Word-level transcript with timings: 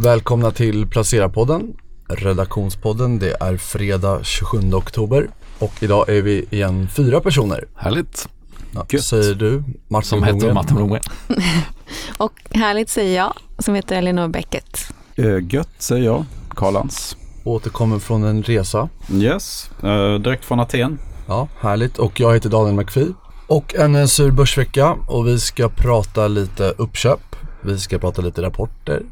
Välkomna 0.00 0.50
till 0.50 0.86
Placera-podden, 0.86 1.76
redaktionspodden. 2.08 3.18
Det 3.18 3.36
är 3.40 3.56
fredag 3.56 4.24
27 4.24 4.72
oktober 4.74 5.28
och 5.58 5.72
idag 5.82 6.08
är 6.08 6.22
vi 6.22 6.46
igen 6.50 6.88
fyra 6.96 7.20
personer. 7.20 7.68
Härligt. 7.74 8.28
Ja, 8.74 8.86
Gött. 8.88 9.04
säger 9.04 9.34
du, 9.34 9.62
Martin 9.88 10.08
Som 10.08 10.24
heter. 10.24 10.52
Martin 10.52 10.76
Blomgren. 10.76 11.02
Och 12.16 12.32
härligt 12.50 12.90
säger 12.90 13.16
jag, 13.16 13.32
som 13.58 13.74
heter 13.74 13.96
Elinor 13.96 14.28
Bäcket. 14.28 14.92
Eh, 15.16 15.54
gött 15.54 15.74
säger 15.78 16.04
jag, 16.04 16.24
Karlans. 16.48 17.16
Återkommer 17.44 17.98
från 17.98 18.24
en 18.24 18.42
resa. 18.42 18.88
Yes, 19.12 19.70
eh, 19.82 20.14
direkt 20.14 20.44
från 20.44 20.60
Aten. 20.60 20.98
Ja, 21.26 21.48
härligt. 21.60 21.98
Och 21.98 22.20
jag 22.20 22.34
heter 22.34 22.50
Daniel 22.50 22.74
McPhee. 22.74 23.12
Och 23.46 23.74
en 23.74 24.08
sur 24.08 24.30
börsvecka 24.30 24.96
och 25.06 25.26
vi 25.26 25.40
ska 25.40 25.68
prata 25.68 26.28
lite 26.28 26.74
uppköp. 26.76 27.36
Vi 27.60 27.78
ska 27.78 27.98
prata 27.98 28.22
lite 28.22 28.42
rapporter, 28.42 29.02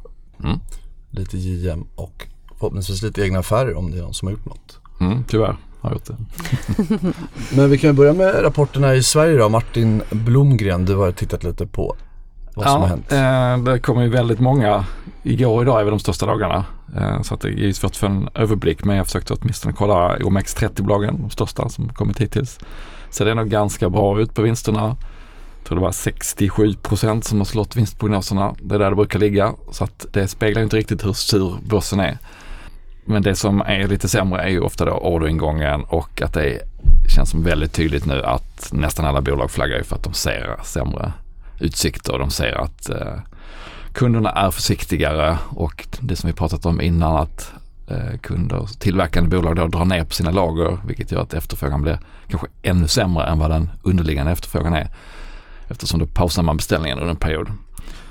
Mm. 0.44 0.58
lite 1.10 1.38
JM 1.38 1.86
och 1.94 2.26
förhoppningsvis 2.58 3.02
lite 3.02 3.22
egna 3.22 3.38
affärer 3.38 3.74
om 3.74 3.90
det 3.90 3.98
är 3.98 4.02
någon 4.02 4.14
som 4.14 4.28
har 4.28 4.32
gjort 4.32 4.46
något. 4.46 4.78
Mm, 5.00 5.24
tyvärr 5.28 5.56
har 5.80 5.90
jag 5.90 5.92
gjort 5.92 6.04
det. 6.06 6.16
Men 7.56 7.70
vi 7.70 7.78
kan 7.78 7.90
ju 7.90 7.94
börja 7.94 8.12
med 8.12 8.42
rapporterna 8.42 8.94
i 8.94 9.02
Sverige 9.02 9.38
då. 9.38 9.48
Martin 9.48 10.02
Blomgren, 10.10 10.84
du 10.84 10.96
har 10.96 11.12
tittat 11.12 11.44
lite 11.44 11.66
på 11.66 11.96
vad 12.54 12.66
som 12.66 12.80
har 12.80 12.88
hänt. 12.88 13.12
Eh, 13.12 13.72
det 13.72 13.80
kommer 13.80 14.02
ju 14.02 14.08
väldigt 14.08 14.40
många. 14.40 14.84
Igår 15.22 15.56
och 15.56 15.62
idag 15.62 15.80
är 15.80 15.84
väl 15.84 15.90
de 15.90 15.98
största 16.00 16.26
dagarna. 16.26 16.64
Eh, 16.96 17.22
så 17.22 17.34
att 17.34 17.40
det 17.40 17.48
är 17.48 17.72
svårt 17.72 17.96
för 17.96 18.06
en 18.06 18.28
överblick 18.34 18.84
men 18.84 18.96
jag 18.96 19.06
försökte 19.06 19.34
åtminstone 19.34 19.74
kolla 19.78 20.16
OMX30-bolagen, 20.16 21.20
de 21.20 21.30
största 21.30 21.68
som 21.68 21.88
kommit 21.88 22.20
hittills. 22.20 22.58
Så 23.10 23.24
det 23.24 23.30
är 23.30 23.34
nog 23.34 23.48
ganska 23.48 23.90
bra 23.90 24.20
ut 24.20 24.34
på 24.34 24.42
vinsterna. 24.42 24.96
Jag 25.66 25.68
tror 25.68 25.78
det 25.78 25.84
var 25.84 25.92
67 25.92 26.74
procent 26.74 27.24
som 27.24 27.38
har 27.38 27.44
slått 27.44 27.76
vinstprognoserna. 27.76 28.54
Det 28.60 28.74
är 28.74 28.78
där 28.78 28.90
det 28.90 28.96
brukar 28.96 29.18
ligga. 29.18 29.54
Så 29.70 29.84
att 29.84 30.06
det 30.12 30.28
speglar 30.28 30.62
inte 30.62 30.76
riktigt 30.76 31.04
hur 31.04 31.12
sur 31.12 31.56
börsen 31.68 32.00
är. 32.00 32.18
Men 33.04 33.22
det 33.22 33.36
som 33.36 33.60
är 33.60 33.88
lite 33.88 34.08
sämre 34.08 34.42
är 34.42 34.48
ju 34.48 34.60
ofta 34.60 34.84
då 34.84 34.92
orderingången 34.92 35.84
och 35.84 36.22
att 36.22 36.32
det 36.32 36.60
känns 37.14 37.30
som 37.30 37.42
väldigt 37.42 37.72
tydligt 37.72 38.06
nu 38.06 38.22
att 38.22 38.68
nästan 38.72 39.04
alla 39.04 39.20
bolag 39.20 39.50
flaggar 39.50 39.76
ju 39.76 39.84
för 39.84 39.96
att 39.96 40.02
de 40.02 40.12
ser 40.12 40.56
sämre 40.64 41.12
utsikter 41.60 42.12
och 42.12 42.18
de 42.18 42.30
ser 42.30 42.52
att 42.52 42.90
eh, 42.90 43.18
kunderna 43.92 44.30
är 44.30 44.50
försiktigare 44.50 45.38
och 45.48 45.86
det 46.00 46.16
som 46.16 46.26
vi 46.30 46.34
pratat 46.34 46.66
om 46.66 46.80
innan 46.80 47.16
att 47.16 47.52
eh, 47.88 48.18
kunder, 48.20 48.68
tillverkande 48.78 49.36
bolag 49.36 49.56
då 49.56 49.66
drar 49.66 49.84
ner 49.84 50.04
på 50.04 50.14
sina 50.14 50.30
lager 50.30 50.78
vilket 50.86 51.12
gör 51.12 51.22
att 51.22 51.34
efterfrågan 51.34 51.82
blir 51.82 51.98
kanske 52.28 52.46
ännu 52.62 52.88
sämre 52.88 53.24
än 53.24 53.38
vad 53.38 53.50
den 53.50 53.70
underliggande 53.82 54.32
efterfrågan 54.32 54.74
är. 54.74 54.88
Eftersom 55.68 56.00
då 56.00 56.06
pausar 56.06 56.42
man 56.42 56.56
beställningen 56.56 56.98
under 56.98 57.10
en 57.10 57.16
period. 57.16 57.48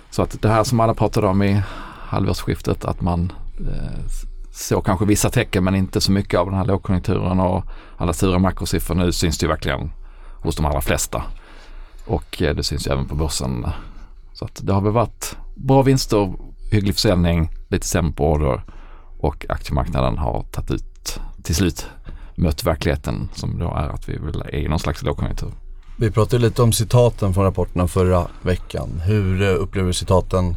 Så 0.09 0.21
att 0.21 0.41
det 0.41 0.49
här 0.49 0.63
som 0.63 0.79
alla 0.79 0.93
pratade 0.93 1.27
om 1.27 1.43
i 1.43 1.61
halvårsskiftet 1.99 2.85
att 2.85 3.01
man 3.01 3.31
eh, 3.59 4.05
såg 4.51 4.85
kanske 4.85 5.05
vissa 5.05 5.29
tecken 5.29 5.63
men 5.63 5.75
inte 5.75 6.01
så 6.01 6.11
mycket 6.11 6.39
av 6.39 6.45
den 6.45 6.55
här 6.55 6.65
lågkonjunkturen 6.65 7.39
och 7.39 7.63
alla 7.97 8.13
sura 8.13 8.39
makrosiffror 8.39 8.95
nu 8.95 9.11
syns 9.11 9.37
det 9.37 9.43
ju 9.43 9.49
verkligen 9.49 9.91
hos 10.41 10.55
de 10.55 10.65
allra 10.65 10.81
flesta. 10.81 11.23
Och 12.05 12.41
eh, 12.41 12.55
det 12.55 12.63
syns 12.63 12.87
ju 12.87 12.91
även 12.91 13.05
på 13.05 13.15
börsen. 13.15 13.67
Så 14.33 14.45
att 14.45 14.61
det 14.63 14.73
har 14.73 14.81
väl 14.81 14.91
varit 14.91 15.37
bra 15.55 15.81
vinster, 15.81 16.33
hygglig 16.71 16.93
försäljning, 16.93 17.49
lite 17.67 17.87
sämre 17.87 18.13
på 18.13 18.31
order 18.31 18.61
och 19.19 19.45
aktiemarknaden 19.49 20.17
har 20.17 20.43
tagit 20.43 20.71
ut 20.71 21.19
till 21.43 21.55
slut 21.55 21.87
mött 22.35 22.63
verkligheten 22.63 23.29
som 23.33 23.59
då 23.59 23.65
är 23.65 23.89
att 23.89 24.09
vi 24.09 24.13
är 24.15 24.55
i 24.55 24.67
någon 24.67 24.79
slags 24.79 25.03
lågkonjunktur. 25.03 25.51
Vi 25.97 26.11
pratade 26.11 26.41
lite 26.41 26.61
om 26.61 26.73
citaten 26.73 27.33
från 27.33 27.43
rapporterna 27.43 27.87
förra 27.87 28.27
veckan. 28.41 29.01
Hur 29.05 29.41
eh, 29.41 29.61
upplever 29.61 29.87
du 29.87 29.93
citaten 29.93 30.55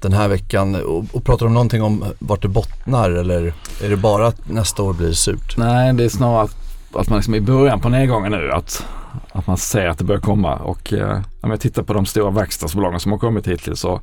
den 0.00 0.12
här 0.12 0.28
veckan? 0.28 0.74
Och, 0.74 1.04
och 1.12 1.24
pratar 1.24 1.46
de 1.46 1.54
någonting 1.54 1.82
om 1.82 2.04
vart 2.18 2.42
det 2.42 2.48
bottnar 2.48 3.10
eller 3.10 3.54
är 3.82 3.90
det 3.90 3.96
bara 3.96 4.26
att 4.26 4.48
nästa 4.48 4.82
år 4.82 4.92
blir 4.92 5.12
surt? 5.12 5.56
Nej, 5.56 5.92
det 5.92 6.04
är 6.04 6.08
snarare 6.08 6.42
att, 6.42 6.56
att 6.94 7.08
man 7.08 7.18
liksom 7.18 7.34
är 7.34 7.38
i 7.38 7.40
början 7.40 7.80
på 7.80 7.88
nedgången 7.88 8.32
nu. 8.32 8.52
Att, 8.52 8.86
att 9.32 9.46
man 9.46 9.56
ser 9.56 9.86
att 9.88 9.98
det 9.98 10.04
börjar 10.04 10.20
komma. 10.20 10.56
Och 10.56 10.92
eh, 10.92 11.20
om 11.40 11.50
jag 11.50 11.60
tittar 11.60 11.82
på 11.82 11.92
de 11.92 12.06
stora 12.06 12.30
verkstadsbolagen 12.30 13.00
som 13.00 13.12
har 13.12 13.18
kommit 13.18 13.48
hittills 13.48 13.80
så 13.80 14.00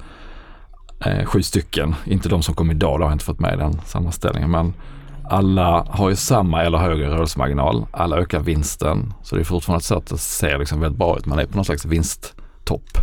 eh, 1.00 1.25
sju 1.25 1.44
stycken, 1.44 1.96
inte 2.06 2.29
de 2.29 2.44
som 2.44 2.56
kom 2.56 2.72
idag, 2.72 3.00
då 3.00 3.03
har 3.03 3.09
jag 3.09 3.16
inte 3.16 3.25
fått 3.25 3.40
med 3.40 3.53
i 3.53 3.57
den 3.57 3.81
sammanställningen. 3.85 4.52
Men 4.52 4.73
alla 5.30 5.86
har 5.90 6.10
ju 6.10 6.16
samma 6.16 6.64
eller 6.64 6.78
högre 6.78 7.10
rörelsemarginal. 7.10 7.86
Alla 7.92 8.18
ökar 8.18 8.40
vinsten. 8.40 9.14
Så 9.24 9.36
det 9.36 9.42
är 9.42 9.46
fortfarande 9.46 9.84
så 9.84 9.98
att 9.98 10.08
det 10.08 10.18
ser 10.18 10.58
liksom 10.58 10.80
väldigt 10.80 11.00
bra 11.00 11.18
ut. 11.18 11.26
Man 11.26 11.40
är 11.40 11.46
på 11.46 11.56
någon 11.56 11.66
slags 11.66 11.86
vinsttopp. 11.86 12.98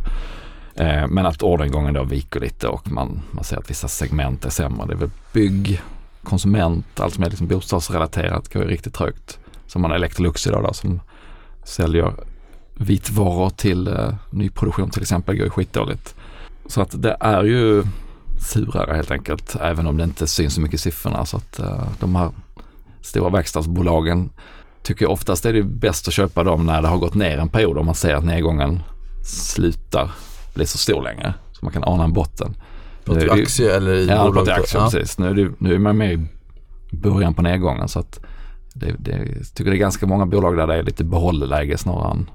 Eh, 0.74 1.06
men 1.08 1.26
att 1.26 1.42
orderingången 1.42 1.94
då 1.94 2.04
viker 2.04 2.40
lite 2.40 2.68
och 2.68 2.92
man, 2.92 3.22
man 3.30 3.44
ser 3.44 3.56
att 3.56 3.70
vissa 3.70 3.88
segment 3.88 4.44
är 4.44 4.50
sämre. 4.50 4.86
Det 4.86 4.92
är 4.92 4.96
väl 4.96 5.10
bygg, 5.32 5.82
konsument, 6.22 7.00
allt 7.00 7.14
som 7.14 7.24
är 7.24 7.30
liksom 7.30 7.46
bostadsrelaterat 7.46 8.52
går 8.52 8.62
ju 8.62 8.68
riktigt 8.68 8.94
trögt. 8.94 9.38
Som 9.66 9.82
man 9.82 9.90
har 9.90 9.98
Electrolux 9.98 10.46
idag 10.46 10.64
då 10.64 10.72
som 10.72 11.00
säljer 11.64 12.12
vitvaror 12.74 13.50
till 13.50 13.88
eh, 13.88 14.14
nyproduktion 14.30 14.90
till 14.90 15.02
exempel 15.02 15.36
går 15.36 15.44
ju 15.44 15.50
skitdåligt. 15.50 16.14
Så 16.66 16.80
att 16.80 17.02
det 17.02 17.16
är 17.20 17.44
ju 17.44 17.82
surare 18.38 18.94
helt 18.96 19.10
enkelt 19.10 19.56
även 19.60 19.86
om 19.86 19.96
det 19.96 20.04
inte 20.04 20.26
syns 20.26 20.54
så 20.54 20.60
mycket 20.60 20.74
i 20.74 20.78
siffrorna. 20.78 21.24
Så 21.24 21.36
att 21.36 21.58
eh, 21.58 21.88
de 22.00 22.16
här 22.16 22.30
stora 23.02 23.30
verkstadsbolagen 23.30 24.30
tycker 24.82 25.04
jag 25.04 25.12
oftast 25.12 25.46
är 25.46 25.52
det 25.52 25.62
bäst 25.62 26.08
att 26.08 26.14
köpa 26.14 26.44
dem 26.44 26.66
när 26.66 26.82
det 26.82 26.88
har 26.88 26.98
gått 26.98 27.14
ner 27.14 27.38
en 27.38 27.48
period 27.48 27.78
och 27.78 27.84
man 27.84 27.94
ser 27.94 28.14
att 28.14 28.24
nedgången 28.24 28.82
slutar 29.24 30.10
bli 30.54 30.66
så 30.66 30.78
stor 30.78 31.02
längre. 31.02 31.34
Så 31.52 31.58
man 31.64 31.72
kan 31.72 31.84
ana 31.84 32.04
en 32.04 32.12
botten. 32.12 32.54
Pratar 33.04 33.20
du 33.20 33.30
aktie 33.30 33.76
eller 33.76 33.94
i 33.94 34.06
Ja, 34.06 34.14
jag 34.14 34.26
bolaget? 34.26 34.46
pratar 34.48 34.60
aktier 34.62 34.80
Ja. 34.82 34.90
precis. 34.90 35.18
Nu 35.18 35.28
är, 35.30 35.34
det, 35.34 35.50
nu 35.58 35.74
är 35.74 35.78
man 35.78 35.96
med 35.96 36.12
i 36.12 36.28
början 36.96 37.34
på 37.34 37.42
nedgången 37.42 37.88
så 37.88 37.98
att 37.98 38.20
det, 38.74 38.94
det, 38.98 39.10
jag 39.10 39.54
tycker 39.54 39.70
det 39.70 39.76
är 39.76 39.78
ganska 39.78 40.06
många 40.06 40.26
bolag 40.26 40.56
där 40.56 40.66
det 40.66 40.74
är 40.74 40.82
lite 40.82 41.04
behållläge 41.04 41.78
snarare 41.78 42.10
än 42.10 42.30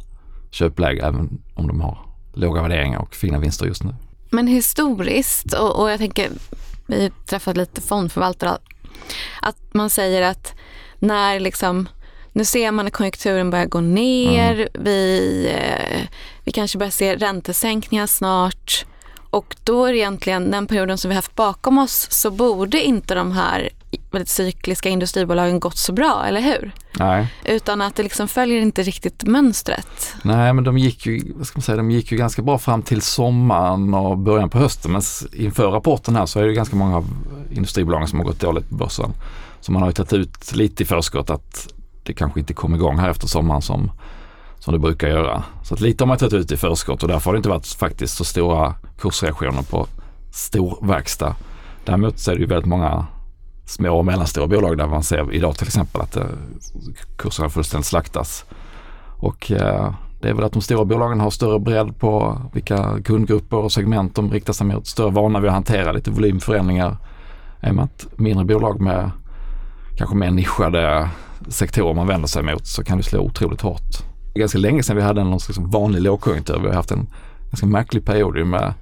köpläge 0.51 1.01
även 1.05 1.41
om 1.53 1.67
de 1.67 1.81
har 1.81 1.97
låga 2.33 2.61
värderingar 2.61 2.99
och 2.99 3.15
fina 3.15 3.39
vinster 3.39 3.65
just 3.65 3.83
nu. 3.83 3.95
Men 4.29 4.47
historiskt, 4.47 5.53
och, 5.53 5.81
och 5.81 5.91
jag 5.91 5.99
tänker, 5.99 6.29
vi 6.87 7.01
har 7.01 7.09
träffat 7.25 7.57
lite 7.57 7.81
fondförvaltare, 7.81 8.57
att 9.41 9.73
man 9.73 9.89
säger 9.89 10.21
att 10.21 10.53
när 10.99 11.39
liksom, 11.39 11.89
nu 12.31 12.45
ser 12.45 12.71
man 12.71 12.87
att 12.87 12.93
konjunkturen 12.93 13.49
börjar 13.49 13.65
gå 13.65 13.81
ner, 13.81 14.69
vi, 14.73 15.45
eh, 15.55 16.01
vi 16.43 16.51
kanske 16.51 16.77
börjar 16.77 16.91
se 16.91 17.15
räntesänkningar 17.15 18.07
snart 18.07 18.85
och 19.29 19.55
då 19.63 19.85
är 19.85 19.91
det 19.91 19.97
egentligen 19.97 20.51
den 20.51 20.67
perioden 20.67 20.97
som 20.97 21.09
vi 21.09 21.15
haft 21.15 21.35
bakom 21.35 21.77
oss 21.77 22.07
så 22.11 22.31
borde 22.31 22.83
inte 22.83 23.15
de 23.15 23.31
här 23.31 23.69
väldigt 24.11 24.29
cykliska 24.29 24.89
industribolagen 24.89 25.59
gått 25.59 25.77
så 25.77 25.93
bra, 25.93 26.23
eller 26.27 26.41
hur? 26.41 26.71
Nej, 26.99 27.33
Utan 27.45 27.81
att 27.81 27.95
det 27.95 28.03
liksom 28.03 28.27
följer 28.27 28.61
inte 28.61 28.83
riktigt 28.83 29.23
mönstret. 29.23 30.15
Nej 30.23 30.53
men 30.53 30.63
de 30.63 30.77
gick 30.77 31.05
ju, 31.05 31.33
vad 31.35 31.47
ska 31.47 31.57
man 31.57 31.63
säga, 31.63 31.75
de 31.75 31.91
gick 31.91 32.11
ju 32.11 32.17
ganska 32.17 32.41
bra 32.41 32.57
fram 32.57 32.81
till 32.81 33.01
sommaren 33.01 33.93
och 33.93 34.17
början 34.17 34.49
på 34.49 34.57
hösten. 34.57 34.91
Men 34.91 35.01
inför 35.33 35.71
rapporten 35.71 36.15
här 36.15 36.25
så 36.25 36.39
är 36.39 36.45
det 36.45 36.53
ganska 36.53 36.75
många 36.75 36.97
av 36.97 37.07
industribolagen 37.51 38.07
som 38.07 38.19
har 38.19 38.25
gått 38.25 38.39
dåligt 38.39 38.69
på 38.69 38.75
börsen. 38.75 39.13
Så 39.61 39.71
man 39.71 39.81
har 39.81 39.89
ju 39.89 39.93
tagit 39.93 40.13
ut 40.13 40.55
lite 40.55 40.83
i 40.83 40.85
förskott 40.85 41.29
att 41.29 41.73
det 42.03 42.13
kanske 42.13 42.39
inte 42.39 42.53
kom 42.53 42.75
igång 42.75 42.97
här 42.97 43.09
efter 43.09 43.27
sommaren 43.27 43.61
som, 43.61 43.91
som 44.59 44.73
det 44.73 44.79
brukar 44.79 45.07
göra. 45.07 45.43
Så 45.63 45.73
att 45.73 45.79
lite 45.79 46.03
har 46.03 46.07
man 46.07 46.17
tagit 46.17 46.33
ut 46.33 46.51
i 46.51 46.57
förskott 46.57 47.03
och 47.03 47.09
därför 47.09 47.25
har 47.25 47.33
det 47.33 47.37
inte 47.37 47.49
varit 47.49 47.67
faktiskt 47.67 48.17
så 48.17 48.23
stora 48.23 48.75
kursreaktioner 48.99 49.61
på 49.61 49.87
stor 50.31 50.77
verkstad. 50.81 51.35
Däremot 51.85 52.19
så 52.19 52.31
är 52.31 52.35
det 52.35 52.41
ju 52.41 52.47
väldigt 52.47 52.69
många 52.69 53.07
små 53.69 53.97
och 53.97 54.05
mellanstora 54.05 54.47
bolag 54.47 54.77
där 54.77 54.87
man 54.87 55.03
ser 55.03 55.33
idag 55.33 55.57
till 55.57 55.67
exempel 55.67 56.01
att 56.01 56.17
eh, 56.17 56.23
kurserna 57.17 57.49
fullständigt 57.49 57.85
slaktas. 57.87 58.45
Och 59.17 59.51
eh, 59.51 59.93
det 60.21 60.29
är 60.29 60.33
väl 60.33 60.43
att 60.43 60.53
de 60.53 60.61
stora 60.61 60.85
bolagen 60.85 61.19
har 61.19 61.29
större 61.29 61.59
bredd 61.59 61.99
på 61.99 62.41
vilka 62.53 63.01
kundgrupper 63.05 63.57
och 63.57 63.71
segment 63.71 64.15
de 64.15 64.31
riktar 64.31 64.53
sig 64.53 64.67
mot. 64.67 64.87
Större 64.87 65.11
vana 65.11 65.39
vid 65.39 65.49
att 65.49 65.53
hantera 65.53 65.91
lite 65.91 66.11
volymförändringar. 66.11 66.97
I 67.63 67.69
och 67.69 67.75
med 67.75 67.85
att 67.85 68.07
mindre 68.15 68.45
bolag 68.45 68.81
med 68.81 69.11
kanske 69.97 70.15
mer 70.15 70.31
nischade 70.31 71.09
sektorer 71.47 71.93
man 71.93 72.07
vänder 72.07 72.27
sig 72.27 72.43
mot 72.43 72.67
så 72.67 72.83
kan 72.83 72.97
det 72.97 73.03
slå 73.03 73.19
otroligt 73.19 73.61
hårt. 73.61 73.91
Det 74.33 74.39
är 74.39 74.39
ganska 74.39 74.57
länge 74.57 74.83
sedan 74.83 74.95
vi 74.95 75.01
hade 75.01 75.21
en 75.21 75.29
någon 75.29 75.39
slags 75.39 75.59
vanlig 75.59 76.01
lågkonjunktur. 76.01 76.59
Vi 76.59 76.67
har 76.67 76.73
haft 76.73 76.91
en 76.91 77.07
ganska 77.49 77.65
märklig 77.65 78.05
period 78.05 78.47
med 78.47 78.73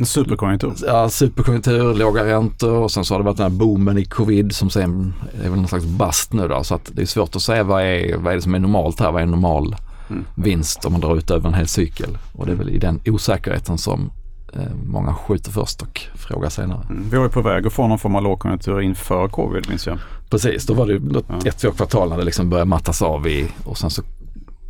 en 0.00 0.06
superkonjunktur. 0.06 0.72
ja, 0.86 1.08
superkonjunktur, 1.08 1.94
låga 1.94 2.24
räntor 2.24 2.72
och 2.72 2.90
sen 2.90 3.04
så 3.04 3.14
har 3.14 3.18
det 3.18 3.24
varit 3.24 3.36
den 3.36 3.52
här 3.52 3.58
boomen 3.58 3.98
i 3.98 4.04
covid 4.04 4.54
som 4.54 4.70
sen 4.70 5.14
är 5.44 5.48
väl 5.50 5.58
någon 5.58 5.68
slags 5.68 5.84
bast 5.84 6.32
nu 6.32 6.48
då. 6.48 6.64
Så 6.64 6.74
att 6.74 6.90
det 6.92 7.02
är 7.02 7.06
svårt 7.06 7.36
att 7.36 7.42
säga 7.42 7.64
vad 7.64 7.82
är, 7.82 8.16
vad 8.16 8.32
är 8.32 8.36
det 8.36 8.42
som 8.42 8.54
är 8.54 8.58
normalt 8.58 9.00
här, 9.00 9.12
vad 9.12 9.22
är 9.22 9.26
normal 9.26 9.76
Mm. 10.10 10.24
vinst 10.34 10.84
om 10.84 10.92
man 10.92 11.00
drar 11.00 11.16
ut 11.16 11.30
över 11.30 11.48
en 11.48 11.54
hel 11.54 11.68
cykel. 11.68 12.18
Och 12.32 12.46
det 12.46 12.52
är 12.52 12.56
väl 12.56 12.70
i 12.70 12.78
den 12.78 13.00
osäkerheten 13.06 13.78
som 13.78 14.10
eh, 14.54 14.60
många 14.86 15.14
skjuter 15.14 15.50
först 15.50 15.82
och 15.82 16.00
frågar 16.14 16.48
senare. 16.48 16.86
Mm. 16.90 17.08
Vi 17.10 17.16
var 17.16 17.24
ju 17.24 17.30
på 17.30 17.42
väg 17.42 17.66
att 17.66 17.72
få 17.72 17.88
någon 17.88 17.98
form 17.98 18.14
av 18.16 18.22
lågkonjunktur 18.22 18.80
inför 18.80 19.28
covid 19.28 19.68
minns 19.68 19.86
jag. 19.86 19.98
Precis, 20.30 20.66
då 20.66 20.74
var 20.74 20.86
det 20.86 21.00
Ja. 21.28 21.48
ett, 21.48 21.58
två 21.58 21.70
kvartal 21.70 22.08
när 22.08 22.16
det 22.18 22.24
liksom 22.24 22.50
började 22.50 22.68
mattas 22.68 23.02
av 23.02 23.26
i 23.28 23.48
och 23.64 23.78
sen 23.78 23.90
så 23.90 24.02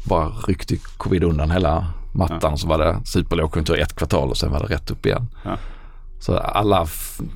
bara 0.08 0.28
ryckte 0.28 0.76
covid 0.96 1.24
undan 1.24 1.50
hela 1.50 1.86
mattan 2.12 2.52
och 2.52 2.60
så 2.60 2.66
var 2.66 2.78
det 2.78 3.00
superlågkonjunktur 3.04 3.78
ett 3.78 3.96
kvartal 3.96 4.30
och 4.30 4.36
sen 4.36 4.52
var 4.52 4.60
det 4.60 4.74
rätt 4.74 4.90
upp 4.90 5.06
igen. 5.06 5.26
Ja. 5.44 5.56
Så 6.20 6.36
alla 6.38 6.86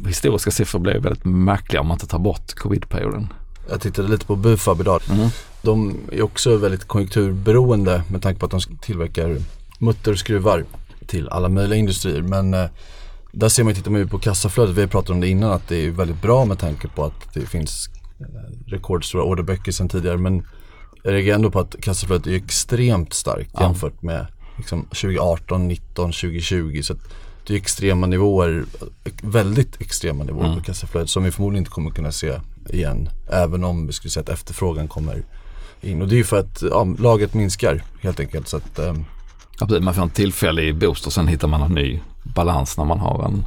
historiska 0.07 0.51
siffror 0.51 0.81
blir 0.81 0.99
väldigt 0.99 1.25
märkliga 1.25 1.81
om 1.81 1.87
man 1.87 1.95
inte 1.95 2.07
tar 2.07 2.19
bort 2.19 2.55
covidperioden. 2.55 3.33
Jag 3.71 3.81
tittade 3.81 4.09
lite 4.09 4.27
på 4.27 4.37
Bufab 4.37 4.81
idag. 4.81 5.01
Mm. 5.11 5.29
De 5.63 5.97
är 6.13 6.23
också 6.23 6.57
väldigt 6.57 6.85
konjunkturberoende 6.85 8.03
med 8.09 8.23
tanke 8.23 8.41
på 8.41 8.47
att 8.47 8.53
de 8.53 8.61
tillverkar 8.83 9.37
mutter 9.79 10.13
och 10.13 10.19
skruvar 10.19 10.65
till 11.07 11.29
alla 11.29 11.49
möjliga 11.49 11.79
industrier. 11.79 12.23
Men 12.23 12.55
eh, 12.55 12.67
där 13.33 13.49
ser 13.49 13.65
man, 13.65 13.75
tittar 13.75 13.91
man 13.91 14.01
ju 14.01 14.09
på 14.09 14.19
kassaflödet, 14.19 14.77
vi 14.77 14.81
har 14.81 14.89
pratat 14.89 15.11
om 15.11 15.21
det 15.21 15.29
innan, 15.29 15.53
att 15.53 15.69
det 15.69 15.87
är 15.87 15.91
väldigt 15.91 16.23
bra 16.23 16.45
med 16.45 16.59
tanke 16.59 16.89
på 16.89 17.05
att 17.05 17.35
det 17.35 17.41
finns 17.41 17.89
eh, 18.21 18.27
rekordstora 18.71 19.25
orderböcker 19.25 19.73
sedan 19.73 19.89
tidigare. 19.89 20.17
Men 20.17 20.47
jag 21.03 21.13
reagerar 21.13 21.35
ändå 21.35 21.51
på 21.51 21.61
att 21.61 21.77
kassaflödet 21.81 22.27
är 22.27 22.35
extremt 22.35 23.13
starkt 23.13 23.51
Ja. 23.55 23.63
jämfört 23.63 24.03
med 24.03 24.27
liksom, 24.57 24.83
2018, 24.85 25.69
19, 25.69 26.13
2020. 26.13 26.81
Så 26.83 26.95
det 27.47 27.53
är 27.55 27.57
extrema 27.59 28.07
nivåer, 28.07 28.65
väldigt 29.23 29.81
extrema 29.81 30.25
nivåer 30.25 30.45
Mm. 30.45 30.59
på 30.59 30.65
kassaflödet 30.65 31.11
som 31.11 31.25
vi 31.25 31.31
förmodligen 31.31 31.61
inte 31.63 31.71
kommer 31.71 31.91
kunna 31.91 32.13
se 32.13 32.41
igen. 32.71 33.09
Även 33.31 33.65
om 33.65 33.87
vi 33.87 33.93
skulle 33.93 34.11
säga 34.11 34.23
att 34.23 34.29
efterfrågan 34.29 34.89
kommer 34.89 35.23
in. 35.83 36.03
Och 36.03 36.09
det 36.09 36.15
är 36.15 36.19
ju 36.19 36.25
för 36.25 36.39
att 36.41 36.63
ja, 36.71 36.85
laget 36.99 37.35
minskar 37.35 37.85
helt 38.01 38.21
enkelt. 38.21 38.49
Så 38.49 38.57
att, 38.57 38.79
ehm, 38.79 39.05
Ja, 39.61 39.67
precis. 39.67 39.85
Man 39.85 39.95
får 39.95 40.03
en 40.03 40.11
tillfällig 40.11 40.79
boost 40.79 41.07
och 41.07 41.13
sen 41.13 41.29
hittar 41.29 41.49
man 41.49 41.63
en 41.63 41.73
ny 41.73 42.01
balans 42.23 42.77
när 42.77 42.85
man 42.85 42.99
har 43.01 43.25
en 43.25 43.45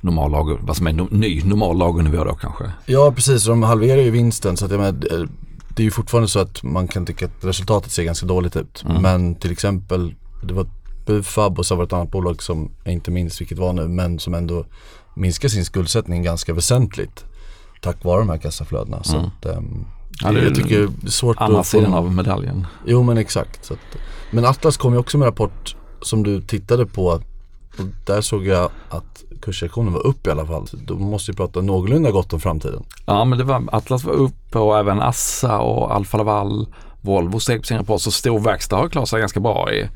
normal 0.00 0.30
lager, 0.30 0.58
vad 0.62 0.76
som 0.76 0.86
är 0.86 0.92
no, 0.92 1.08
ny 1.10 1.42
normal 1.42 1.78
lagernivå 1.78 2.24
då 2.24 2.34
kanske. 2.34 2.64
ja 2.86 3.12
precis, 3.12 3.44
de 3.44 3.62
halverar 3.62 4.00
ju 4.02 4.10
vinsten. 4.10 4.56
Så 4.56 4.64
att, 4.64 4.70
jag 4.70 4.80
menar, 4.80 5.20
eh, 5.20 5.26
det 5.68 5.82
är 5.82 5.84
ju 5.84 5.90
fortfarande 5.90 6.28
så 6.28 6.38
att 6.38 6.62
man 6.62 6.88
kan 6.88 7.06
tycka 7.06 7.24
att 7.26 7.44
resultatet 7.44 7.92
ser 7.92 8.02
ganska 8.04 8.26
dåligt 8.26 8.56
ut. 8.56 8.84
Mm. 8.88 9.02
Men 9.02 9.34
till 9.34 9.52
exempel, 9.52 10.14
det 10.42 10.54
var 10.54 10.66
Bufab 11.06 11.58
och 11.58 11.66
så 11.66 11.74
var 11.74 11.82
det 11.82 11.86
ett 11.86 11.92
annat 11.92 12.10
bolag 12.10 12.42
som 12.42 12.70
jag 12.84 12.92
inte 12.94 13.10
minns 13.10 13.40
vilket 13.40 13.58
var 13.58 13.72
nu. 13.72 13.88
Men 13.88 14.18
som 14.18 14.34
ändå 14.34 14.64
minskar 15.14 15.48
sin 15.48 15.64
skuldsättning 15.64 16.22
ganska 16.22 16.54
väsentligt. 16.54 17.24
Tack 17.80 18.04
vare 18.04 18.18
de 18.18 18.28
här 18.28 18.38
kassaflödena. 18.38 19.02
Så 19.02 19.16
Mm. 19.16 19.26
att, 19.28 19.46
ehm, 19.46 19.84
Ja, 20.20 20.32
det 20.32 20.40
är 20.40 20.44
jag 20.44 20.54
tycker 20.54 20.78
det 21.00 21.06
är 21.06 21.10
svårt 21.10 21.36
Andra 21.40 21.60
att 21.60 21.66
få 21.66 21.70
sidan 21.78 21.94
av 21.94 22.12
medaljen. 22.14 22.66
Jo 22.86 23.02
men 23.02 23.18
exakt. 23.18 23.64
Så 23.64 23.74
att, 23.74 23.80
men 24.30 24.44
Atlas 24.44 24.76
kom 24.76 24.92
ju 24.92 24.98
också 24.98 25.18
med 25.18 25.26
en 25.26 25.30
rapport 25.32 25.76
som 26.02 26.22
du 26.22 26.40
tittade 26.40 26.86
på. 26.86 27.06
Och 27.78 27.84
där 28.06 28.20
såg 28.20 28.46
jag 28.46 28.70
att 28.88 29.24
kurssektionen 29.42 29.92
var 29.92 30.06
upp 30.06 30.26
i 30.26 30.30
alla 30.30 30.46
fall. 30.46 30.66
Så 30.68 30.76
Då 30.76 30.94
måste 30.94 31.32
vi 31.32 31.36
prata 31.36 31.60
någorlunda 31.60 32.10
gott 32.10 32.32
om 32.32 32.40
framtiden. 32.40 32.82
Ja 33.06 33.24
men 33.24 33.38
det 33.38 33.44
var, 33.44 33.64
Atlas 33.72 34.04
var 34.04 34.12
uppe 34.12 34.58
och 34.58 34.78
även 34.78 35.00
Assa 35.02 35.58
och 35.58 35.94
Alfa 35.94 36.18
Laval, 36.18 36.66
Volvo 37.00 37.40
steg 37.40 37.60
på 37.60 37.66
sin 37.66 37.76
rapport. 37.78 38.00
Så 38.00 38.10
stor 38.10 38.40
verkstad 38.40 38.76
har 38.76 38.88
klarat 38.88 39.08
sig 39.08 39.20
ganska 39.20 39.40
bra 39.40 39.72
i. 39.72 39.88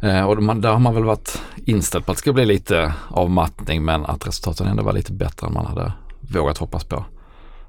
Eh, 0.00 0.24
och 0.24 0.42
man, 0.42 0.60
där 0.60 0.72
har 0.72 0.78
man 0.78 0.94
väl 0.94 1.04
varit 1.04 1.42
inställd 1.56 2.06
på 2.06 2.12
att 2.12 2.16
det 2.16 2.20
ska 2.20 2.32
bli 2.32 2.46
lite 2.46 2.94
avmattning 3.08 3.84
men 3.84 4.06
att 4.06 4.26
resultaten 4.26 4.66
ändå 4.66 4.82
var 4.82 4.92
lite 4.92 5.12
bättre 5.12 5.46
än 5.46 5.52
man 5.52 5.66
hade 5.66 5.92
vågat 6.20 6.58
hoppas 6.58 6.84
på. 6.84 7.04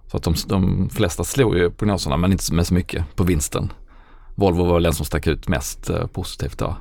Så 0.07 0.17
att 0.17 0.23
de, 0.23 0.35
de 0.47 0.89
flesta 0.89 1.23
slog 1.23 1.57
ju 1.57 1.69
prognoserna 1.69 2.17
men 2.17 2.31
inte 2.31 2.53
med 2.53 2.67
så 2.67 2.73
mycket 2.73 3.15
på 3.15 3.23
vinsten. 3.23 3.71
Volvo 4.35 4.63
var 4.65 4.73
väl 4.73 4.83
den 4.83 4.93
som 4.93 5.05
stack 5.05 5.27
ut 5.27 5.47
mest 5.47 5.89
eh, 5.89 6.07
positivt 6.07 6.57
då. 6.57 6.75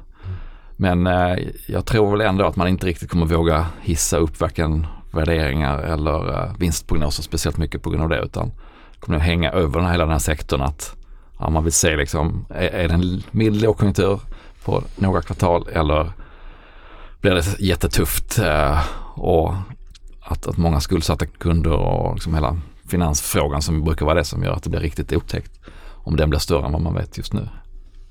Men 0.76 1.06
eh, 1.06 1.38
jag 1.66 1.86
tror 1.86 2.10
väl 2.10 2.20
ändå 2.20 2.44
att 2.44 2.56
man 2.56 2.68
inte 2.68 2.86
riktigt 2.86 3.10
kommer 3.10 3.26
våga 3.26 3.66
hissa 3.80 4.16
upp 4.16 4.40
varken 4.40 4.86
värderingar 5.12 5.78
eller 5.78 6.42
eh, 6.42 6.52
vinstprognoser 6.58 7.22
speciellt 7.22 7.56
mycket 7.56 7.82
på 7.82 7.90
grund 7.90 8.02
av 8.02 8.08
det 8.08 8.20
utan 8.20 8.52
kommer 9.00 9.18
nog 9.18 9.26
hänga 9.26 9.50
över 9.50 9.78
den 9.78 9.84
här, 9.84 9.92
hela 9.92 10.04
den 10.04 10.12
här 10.12 10.18
sektorn 10.18 10.62
att 10.62 10.96
ja, 11.38 11.50
man 11.50 11.64
vill 11.64 11.72
se 11.72 11.96
liksom, 11.96 12.46
är, 12.50 12.68
är 12.68 12.88
det 12.88 12.94
en 12.94 13.22
mild 13.30 13.62
lågkonjunktur 13.62 14.20
på 14.64 14.82
några 14.96 15.22
kvartal 15.22 15.68
eller 15.72 16.12
blir 17.20 17.34
det 17.34 17.60
jättetufft 17.60 18.38
eh, 18.38 18.78
och 19.14 19.54
att, 20.20 20.46
att 20.46 20.56
många 20.56 20.80
skuldsatta 20.80 21.26
kunder 21.26 21.72
och 21.72 22.14
liksom 22.14 22.34
hela 22.34 22.60
finansfrågan 22.88 23.62
som 23.62 23.84
brukar 23.84 24.06
vara 24.06 24.18
det 24.18 24.24
som 24.24 24.42
gör 24.42 24.52
att 24.52 24.62
det 24.62 24.70
blir 24.70 24.80
riktigt 24.80 25.12
otäckt 25.12 25.60
om 26.04 26.16
den 26.16 26.30
blir 26.30 26.40
större 26.40 26.66
än 26.66 26.72
vad 26.72 26.82
man 26.82 26.94
vet 26.94 27.18
just 27.18 27.32
nu. 27.32 27.48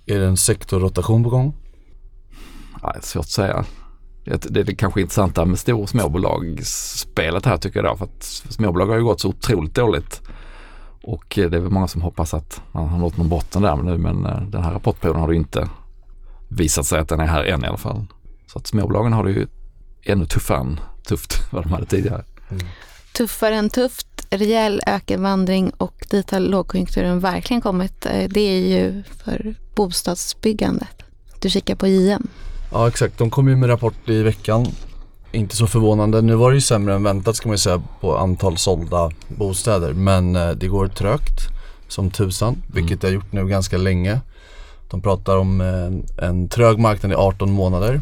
Är 0.05 0.19
det 0.19 0.25
en 0.25 0.37
sektorrotation 0.37 1.23
på 1.23 1.29
gång? 1.29 1.53
Ja, 2.81 2.91
det 2.91 2.99
är 2.99 3.01
svårt 3.01 3.23
att 3.23 3.29
säga. 3.29 3.65
Det, 4.25 4.45
det 4.49 4.59
är 4.59 4.75
kanske 4.75 5.01
intressanta 5.01 5.45
med 5.45 5.59
stor 5.59 5.81
och 5.81 5.89
småbolagsspelet 5.89 7.45
här 7.45 7.57
tycker 7.57 7.83
jag 7.83 7.93
då. 7.93 7.97
För 7.97 8.05
att 8.05 8.23
småbolag 8.49 8.85
har 8.85 8.95
ju 8.95 9.03
gått 9.03 9.21
så 9.21 9.29
otroligt 9.29 9.75
dåligt. 9.75 10.21
Och 11.03 11.39
eh, 11.39 11.49
det 11.49 11.57
är 11.57 11.61
väl 11.61 11.71
många 11.71 11.87
som 11.87 12.01
hoppas 12.01 12.33
att 12.33 12.61
man 12.71 12.87
har 12.87 12.99
nått 12.99 13.17
någon 13.17 13.29
botten 13.29 13.61
där 13.61 13.75
nu 13.75 13.97
men 13.97 14.25
eh, 14.25 14.41
den 14.41 14.63
här 14.63 14.73
rapportperioden 14.73 15.21
har 15.21 15.27
det 15.27 15.35
inte 15.35 15.69
visat 16.55 16.85
sig 16.85 16.99
att 16.99 17.09
den 17.09 17.19
är 17.19 17.25
här 17.25 17.43
än 17.43 17.63
i 17.63 17.67
alla 17.67 17.77
fall. 17.77 18.05
Så 18.47 18.59
att 18.59 18.67
småbolagen 18.67 19.13
har 19.13 19.23
det 19.23 19.31
ju 19.31 19.47
ännu 20.03 20.25
tuffare 20.25 20.57
än 20.59 20.79
tufft 21.07 21.39
vad 21.51 21.63
de 21.63 21.69
hade 21.71 21.85
tidigare. 21.85 22.23
Tuffare 23.13 23.55
än 23.55 23.69
tufft, 23.69 24.07
rejäl 24.29 24.81
ökenvandring 24.87 25.69
och 25.77 26.05
dit 26.09 26.31
har 26.31 26.39
lågkonjunkturen 26.39 27.19
verkligen 27.19 27.61
kommit. 27.61 28.05
Eh, 28.05 28.29
Det 28.29 28.41
är 28.41 28.59
ju 28.59 29.03
för 29.23 29.55
bostadsbyggandet. 29.75 31.03
Du 31.39 31.49
kikar 31.49 31.75
på 31.75 31.87
JM. 31.87 32.27
Ja 32.71 32.87
exakt, 32.87 33.17
de 33.17 33.29
kom 33.29 33.47
ju 33.47 33.55
med 33.55 33.69
rapport 33.69 34.09
i 34.09 34.23
veckan. 34.23 34.67
Inte 35.31 35.55
så 35.55 35.67
förvånande. 35.67 36.21
Nu 36.21 36.35
var 36.35 36.51
det 36.51 36.55
ju 36.55 36.61
sämre 36.61 36.93
än 36.95 37.03
väntat 37.03 37.35
ska 37.35 37.47
man 37.49 37.53
ju 37.53 37.57
säga 37.57 37.83
på 38.01 38.17
antal 38.17 38.57
sålda 38.57 39.11
bostäder. 39.27 39.93
Men 39.93 40.35
eh, 40.35 40.49
det 40.51 40.67
går 40.67 40.87
trögt 40.87 41.39
som 41.87 42.11
tusan, 42.11 42.61
vilket 42.73 43.01
det 43.01 43.07
har 43.07 43.13
gjort 43.13 43.31
nu 43.31 43.47
ganska 43.47 43.77
länge. 43.77 44.19
De 44.93 45.01
pratar 45.01 45.37
om 45.37 45.61
eh, 45.61 46.27
en 46.27 46.49
trög 46.49 46.79
marknad 46.79 47.11
i 47.11 47.15
18 47.15 47.51
månader. 47.51 48.01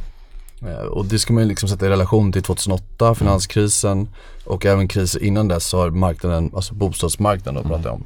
Eh, 0.62 0.86
Och 0.86 1.06
det 1.06 1.20
ska 1.20 1.34
man 1.34 1.44
ju 1.44 1.50
liksom 1.50 1.70
sätta 1.70 1.86
i 1.86 1.90
relation 1.90 2.32
till 2.32 2.44
2008, 2.44 3.16
finanskrisen 3.16 4.10
och 4.46 4.66
även 4.66 4.88
kriser 4.88 5.24
innan 5.24 5.48
dess 5.48 5.66
så 5.66 5.78
har 5.80 5.90
marknaden, 5.90 6.52
alltså 6.56 6.74
bostadsmarknaden 6.74 7.64
då 7.64 7.70
pratar 7.70 7.86
jag 7.90 7.94
om, 7.94 8.04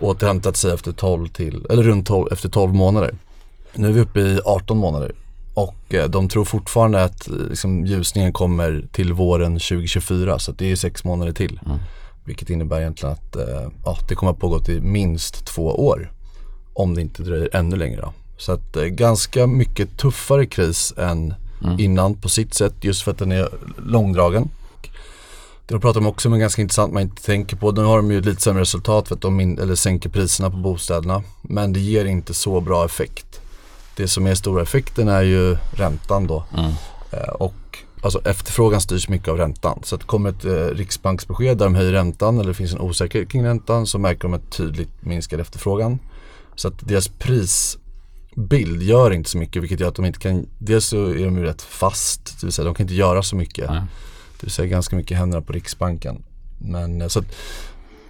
återhämtat 0.00 0.56
sig 0.56 0.72
efter 0.74 0.92
12 0.92 1.28
till, 1.28 1.66
eller 1.70 1.82
runt 1.82 2.06
12, 2.06 2.28
efter 2.32 2.48
12 2.48 2.74
månader. 2.74 3.14
Nu 3.74 3.88
är 3.88 3.92
vi 3.92 4.00
uppe 4.00 4.20
i 4.20 4.40
18 4.44 4.78
månader 4.78 5.12
och 5.54 5.94
eh, 5.94 6.08
de 6.08 6.28
tror 6.28 6.44
fortfarande 6.44 7.04
att 7.04 7.28
liksom, 7.28 7.86
ljusningen 7.86 8.32
kommer 8.32 8.84
till 8.92 9.12
våren 9.12 9.52
2024 9.52 10.38
så 10.38 10.52
det 10.52 10.72
är 10.72 10.76
sex 10.76 11.04
månader 11.04 11.32
till. 11.32 11.60
Mm. 11.66 11.78
Vilket 12.24 12.50
innebär 12.50 12.80
egentligen 12.80 13.12
att 13.12 13.36
ja, 13.84 13.98
det 14.08 14.14
kommer 14.14 14.32
att 14.32 14.38
pågå 14.38 14.58
till 14.58 14.82
minst 14.82 15.46
två 15.46 15.86
år. 15.86 16.13
Om 16.74 16.94
det 16.94 17.00
inte 17.00 17.22
dröjer 17.22 17.48
ännu 17.52 17.76
längre. 17.76 18.00
Då. 18.00 18.12
Så 18.36 18.52
att 18.52 18.76
eh, 18.76 18.84
ganska 18.84 19.46
mycket 19.46 19.96
tuffare 19.96 20.46
kris 20.46 20.94
än 20.96 21.34
Mm. 21.64 21.80
innan 21.80 22.14
på 22.14 22.28
sitt 22.28 22.54
sätt 22.54 22.74
just 22.80 23.02
för 23.02 23.10
att 23.10 23.18
den 23.18 23.32
är 23.32 23.48
långdragen. 23.86 24.50
Det 25.66 25.74
de 25.74 25.80
pratar 25.80 26.00
om 26.00 26.06
också 26.06 26.30
men 26.30 26.40
ganska 26.40 26.62
intressant 26.62 26.92
man 26.92 27.02
inte 27.02 27.22
tänker 27.22 27.56
på. 27.56 27.72
Nu 27.72 27.82
har 27.82 27.96
de 27.96 28.10
ju 28.10 28.20
lite 28.20 28.42
sämre 28.42 28.62
resultat 28.62 29.08
för 29.08 29.14
att 29.14 29.20
de 29.20 29.40
in, 29.40 29.58
eller 29.58 29.74
sänker 29.74 30.08
priserna 30.08 30.50
på 30.50 30.56
bostäderna. 30.56 31.22
Men 31.42 31.72
det 31.72 31.80
ger 31.80 32.04
inte 32.04 32.34
så 32.34 32.60
bra 32.60 32.84
effekt. 32.84 33.40
Det 33.96 34.08
som 34.08 34.26
är 34.26 34.34
stora 34.34 34.62
effekten 34.62 35.08
är 35.08 35.22
ju 35.22 35.56
räntan 35.76 36.26
då. 36.26 36.44
Mm. 36.58 36.70
Eh, 37.10 37.28
och 37.28 37.78
alltså 38.02 38.20
efterfrågan 38.24 38.80
styrs 38.80 39.08
mycket 39.08 39.28
av 39.28 39.36
räntan. 39.36 39.80
Så 39.84 39.94
att 39.94 40.04
kommer 40.04 40.30
ett 40.30 40.44
eh, 40.44 40.76
riksbanksbesked 40.76 41.58
där 41.58 41.64
de 41.64 41.74
höjer 41.74 41.92
räntan 41.92 42.38
eller 42.38 42.48
det 42.48 42.54
finns 42.54 42.72
en 42.72 42.80
osäkerhet 42.80 43.28
kring 43.30 43.44
räntan 43.44 43.86
så 43.86 43.98
märker 43.98 44.22
de 44.22 44.34
ett 44.34 44.50
tydligt 44.50 44.90
minskad 45.00 45.40
efterfrågan. 45.40 45.98
Så 46.56 46.68
att 46.68 46.88
deras 46.88 47.08
prisbild 47.08 48.82
gör 48.82 49.10
inte 49.10 49.30
så 49.30 49.38
mycket 49.38 49.62
vilket 49.62 49.80
gör 49.80 49.88
att 49.88 49.94
de 49.94 50.04
inte 50.04 50.18
kan, 50.18 50.46
dels 50.58 50.86
så 50.86 51.06
är 51.06 51.24
de 51.24 51.36
ju 51.38 51.42
rätt 51.42 51.62
fast, 51.62 52.40
det 52.40 52.46
vill 52.46 52.52
säga 52.52 52.64
de 52.66 52.74
kan 52.74 52.84
inte 52.84 52.94
göra 52.94 53.22
så 53.22 53.36
mycket. 53.36 53.70
Nej. 53.70 53.82
Det 54.40 54.46
vill 54.46 54.50
säga 54.50 54.68
ganska 54.68 54.96
mycket 54.96 55.18
händerna 55.18 55.42
på 55.42 55.52
Riksbanken. 55.52 56.24
Men 56.58 57.02
eh, 57.02 57.08
så 57.08 57.18
att, 57.18 57.26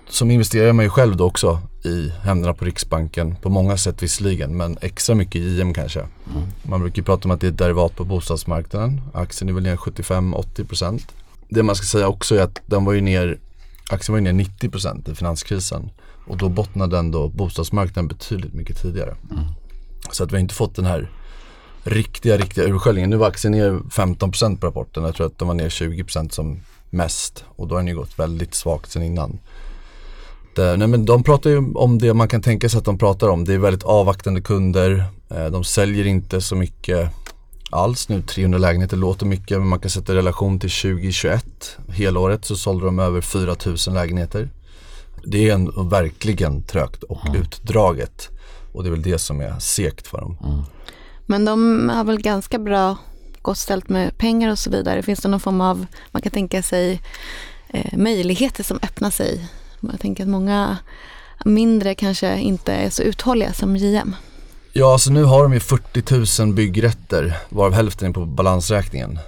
som 0.09 0.31
investerare 0.31 0.69
är 0.69 0.73
man 0.73 0.85
ju 0.85 0.91
själv 0.91 1.17
då 1.17 1.25
också 1.25 1.61
i 1.85 2.09
händerna 2.09 2.55
på 2.55 2.65
Riksbanken 2.65 3.37
på 3.37 3.49
många 3.49 3.77
sätt 3.77 4.03
visserligen 4.03 4.57
men 4.57 4.79
extra 4.81 5.15
mycket 5.15 5.37
i 5.37 5.59
JM 5.59 5.75
kanske. 5.75 6.01
Mm. 6.01 6.43
Man 6.63 6.81
brukar 6.81 6.97
ju 6.97 7.03
prata 7.03 7.25
om 7.25 7.31
att 7.31 7.41
det 7.41 7.47
är 7.47 7.51
ett 7.51 7.59
derivat 7.59 7.97
på 7.97 8.05
bostadsmarknaden. 8.05 9.01
Aktien 9.15 9.49
är 9.49 9.53
väl 9.53 9.63
ner 9.63 9.77
75-80%. 9.77 11.01
Det 11.49 11.63
man 11.63 11.77
ska 11.77 11.87
säga 11.87 12.09
också 12.09 12.37
är 12.37 12.43
att 12.43 12.61
den 12.67 12.85
var 12.85 12.93
ju 12.93 13.01
ner, 13.01 13.39
aktien 13.91 14.13
var 14.13 14.19
ju 14.19 14.33
ner 14.33 14.45
90% 14.45 15.13
i 15.13 15.15
finanskrisen. 15.15 15.91
Och 16.27 16.37
då 16.37 16.49
bottnade 16.49 16.99
ändå 16.99 17.29
bostadsmarknaden 17.29 18.09
betydligt 18.09 18.55
mycket 18.55 18.83
tidigare. 18.83 19.17
Mm. 19.31 19.45
Så 20.13 20.25
att 20.25 20.33
vi 20.33 20.37
har 20.37 20.41
inte 20.41 20.55
fått 20.55 20.77
den 20.77 20.85
här 20.85 21.11
riktiga, 21.85 22.37
riktiga 22.37 22.65
urskällningen. 22.65 23.11
Nu 23.11 23.17
var 23.17 23.29
aktien 23.29 23.53
ner 23.53 23.71
15% 23.71 24.59
på 24.61 24.67
rapporten. 24.67 25.05
Jag 25.05 25.15
tror 25.15 25.27
att 25.27 25.39
den 25.39 25.49
var 25.49 25.55
ner 25.55 25.69
20% 25.69 26.29
som 26.29 26.61
mest. 26.91 27.45
Och 27.57 27.69
då 27.69 27.75
har 27.75 27.81
den 27.81 27.89
ju 27.89 27.95
gått 27.95 28.19
väldigt 28.19 28.55
svagt 28.55 28.91
sen 28.91 29.03
innan. 29.03 29.39
Det, 30.57 30.77
nej 30.77 30.89
men 30.89 31.05
de 31.05 31.23
pratar 31.23 31.51
ju 31.51 31.73
om 31.75 31.99
det 31.99 32.15
man 32.15 32.29
kan 32.29 32.43
tänka 32.43 32.69
sig 32.69 32.79
att 32.79 32.85
de 32.85 32.99
pratar 32.99 33.29
om. 33.29 33.45
Det 33.45 33.55
är 33.55 33.59
väldigt 33.59 33.83
avvaktande 33.83 34.41
kunder. 34.41 35.05
Eh, 35.31 35.47
de 35.47 35.65
säljer 35.65 36.07
inte 36.07 36.41
så 36.41 36.57
mycket 36.57 37.11
alls 37.71 38.09
nu. 38.09 38.23
300 38.23 38.59
lägenheter 38.59 38.97
låter 38.97 39.27
mycket 39.27 39.59
men 39.59 39.69
man 39.69 39.81
kan 39.81 39.91
sätta 39.91 40.13
i 40.13 40.17
relation 40.17 40.61
till 40.61 40.71
2021. 40.71 41.47
Helåret 41.89 42.45
så 42.45 42.57
sålde 42.57 42.87
de 42.87 42.99
över 42.99 43.21
4000 43.21 43.95
lägenheter. 43.95 44.51
Det 45.27 45.49
är 45.51 45.55
en, 45.55 45.89
verkligen 45.89 46.63
trögt 46.63 47.03
och 47.03 47.21
utdraget. 47.35 48.29
Och 48.73 48.83
det 48.83 48.89
är 48.89 48.91
väl 48.91 49.03
det 49.03 49.19
som 49.19 49.41
är 49.41 49.59
segt 49.59 50.07
för 50.07 50.21
dem. 50.21 50.65
Men 51.27 51.45
de 51.45 51.89
har 51.89 52.05
väl 52.05 52.23
ganska 52.23 52.59
bra 52.59 52.97
gott 53.43 53.59
ställt 53.59 53.89
med 53.89 54.19
pengar 54.19 54.51
och 54.51 54.59
så 54.59 54.71
vidare? 54.71 55.03
Finns 55.03 55.21
det 55.21 55.29
någon 55.29 55.41
form 55.41 55.61
av, 55.61 55.87
man 56.11 56.23
kan 56.23 56.33
tänka 56.33 56.63
sig 56.63 57.01
eh, 57.69 57.99
möjligheter 57.99 58.63
som 58.63 58.79
öppnar 58.83 59.11
sig? 59.11 59.49
Jag 59.81 60.01
tänker 60.01 60.23
att 60.23 60.29
många 60.29 60.79
mindre 61.45 61.95
kanske 61.95 62.39
inte 62.39 62.73
är 62.73 62.91
så 62.91 63.03
uthålliga 63.03 63.53
som 63.53 63.77
JM. 63.77 64.17
Ja, 64.73 64.93
alltså 64.93 65.11
nu 65.11 65.25
har 65.25 65.43
de 65.43 65.53
ju 65.53 65.61
40 65.61 66.43
000 66.43 66.55
byggrätter 66.55 67.37
varav 67.49 67.73
hälften 67.73 68.09
är 68.09 68.13
på 68.13 68.27
balansräkningen. 68.27 69.19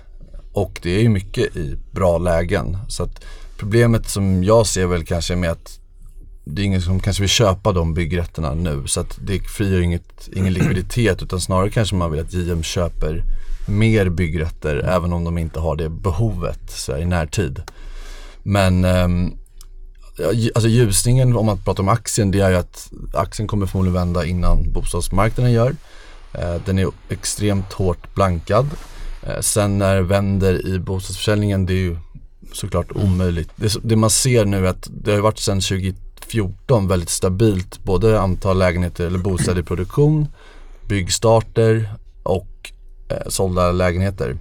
Och 0.53 0.81
det 0.83 0.97
är 0.97 1.00
ju 1.00 1.09
mycket 1.09 1.57
i 1.57 1.76
bra 1.91 2.19
lägen. 2.19 2.79
Så 2.88 3.03
att 3.03 3.25
problemet 3.57 4.11
som 4.11 4.45
jag 4.45 4.67
ser 4.67 4.87
väl 4.87 5.05
kanske 5.05 5.37
med 5.37 5.50
att 5.50 5.81
det 6.49 6.62
är 6.62 6.67
ingen 6.67 6.83
som 6.83 7.00
kanske 7.00 7.23
vill 7.23 7.31
köpa 7.31 7.73
de 7.73 7.95
byggrätterna 7.95 8.55
nu 8.55 8.83
så 8.87 9.00
att 9.00 9.19
det 9.23 9.38
frigör 9.38 9.81
inget, 9.81 10.29
ingen 10.33 10.53
likviditet 10.53 11.23
utan 11.23 11.41
snarare 11.41 11.71
kanske 11.71 11.97
man 11.97 12.11
vill 12.11 12.21
att 12.21 12.33
JM 12.33 12.62
köper 12.62 13.23
mer 13.69 14.09
byggrätter 14.09 14.76
även 14.76 15.12
om 15.12 15.25
de 15.25 15.38
inte 15.38 15.61
har 15.61 15.76
det 15.76 15.88
behovet 15.88 16.71
så 16.71 16.93
här, 16.93 17.00
i 17.00 17.05
närtid. 17.05 17.62
Men 18.43 18.85
um, 18.85 19.38
alltså 20.55 20.69
ljusningen 20.69 21.37
om 21.37 21.47
man 21.47 21.62
pratar 21.65 21.83
om 21.83 21.88
aktien 21.88 22.31
det 22.31 22.41
är 22.41 22.50
ju 22.50 22.57
att 22.57 22.93
aktien 23.15 23.49
kommer 23.49 23.67
förmodligen 23.67 23.95
vända 23.95 24.25
innan 24.25 24.73
bostadsmarknaden 24.73 25.53
gör. 25.53 25.71
Uh, 26.38 26.57
den 26.67 26.79
är 26.79 26.88
extremt 27.09 27.73
hårt 27.73 28.15
blankad. 28.15 28.67
Uh, 29.26 29.41
sen 29.41 29.79
när 29.79 29.95
det 29.95 30.03
vänder 30.03 30.67
i 30.67 30.79
bostadsförsäljningen 30.79 31.67
det 31.67 31.73
är 31.73 31.76
ju 31.76 31.97
såklart 32.53 32.93
omöjligt. 32.93 33.50
Det, 33.57 33.76
det 33.83 33.97
man 33.97 34.11
ser 34.11 34.45
nu 34.45 34.67
är 34.67 34.71
att 34.71 34.88
det 34.91 35.12
har 35.12 35.21
varit 35.21 35.38
sedan 35.38 35.61
20 35.61 35.95
2014 36.26 36.88
väldigt 36.88 37.11
stabilt 37.11 37.85
både 37.85 38.21
antal 38.21 38.59
lägenheter 38.59 39.06
eller 39.06 39.18
bostäder 39.18 39.61
i 39.61 39.64
produktion, 39.64 40.28
byggstarter 40.88 41.95
och 42.23 42.73
eh, 43.09 43.28
sålda 43.28 43.73
lägenheter. 43.73 44.37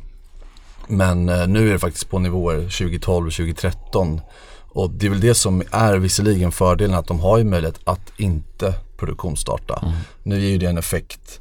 Men 0.88 1.30
eh, 1.30 1.48
nu 1.48 1.70
är 1.70 1.74
det 1.74 1.80
faktiskt 1.80 2.10
på 2.10 2.20
nivåer 2.20 2.62
2012 2.62 3.28
och 3.28 3.34
2013 3.34 4.22
och 4.60 4.90
det 4.90 5.06
är 5.06 5.10
väl 5.10 5.20
det 5.20 5.36
som 5.36 5.64
är 5.72 5.98
visserligen 5.98 6.52
fördelen 6.52 6.96
att 6.96 7.08
de 7.08 7.20
har 7.20 7.38
ju 7.38 7.44
möjlighet 7.44 7.80
att 7.84 8.12
inte 8.18 8.74
produktionsstarta. 8.98 9.80
Mm. 9.84 9.94
Nu 10.24 10.42
ger 10.42 10.50
ju 10.50 10.58
det 10.58 10.66
en 10.66 10.78
effekt 10.78 11.40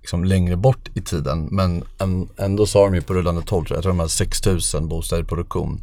liksom 0.00 0.24
längre 0.24 0.56
bort 0.56 0.88
i 0.94 1.00
tiden 1.00 1.48
men 1.50 1.84
ändå 2.36 2.66
så 2.66 2.78
har 2.78 2.86
de 2.86 2.94
ju 2.94 3.02
på 3.02 3.14
rullande 3.14 3.42
12, 3.42 3.66
jag 3.70 3.82
tror 3.82 3.92
de 3.92 3.98
har 3.98 4.08
6000 4.08 4.88
bostäder 4.88 5.22
i 5.22 5.26
produktion. 5.26 5.82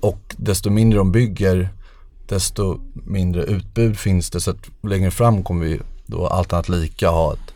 Och 0.00 0.34
desto 0.36 0.70
mindre 0.70 0.98
de 0.98 1.12
bygger 1.12 1.70
desto 2.30 2.80
mindre 2.92 3.42
utbud 3.42 3.98
finns 3.98 4.30
det. 4.30 4.40
Så 4.40 4.50
att 4.50 4.70
längre 4.82 5.10
fram 5.10 5.42
kommer 5.42 5.64
vi 5.64 5.80
då 6.06 6.26
allt 6.26 6.52
annat 6.52 6.68
lika 6.68 7.08
ha 7.08 7.32
ett, 7.32 7.54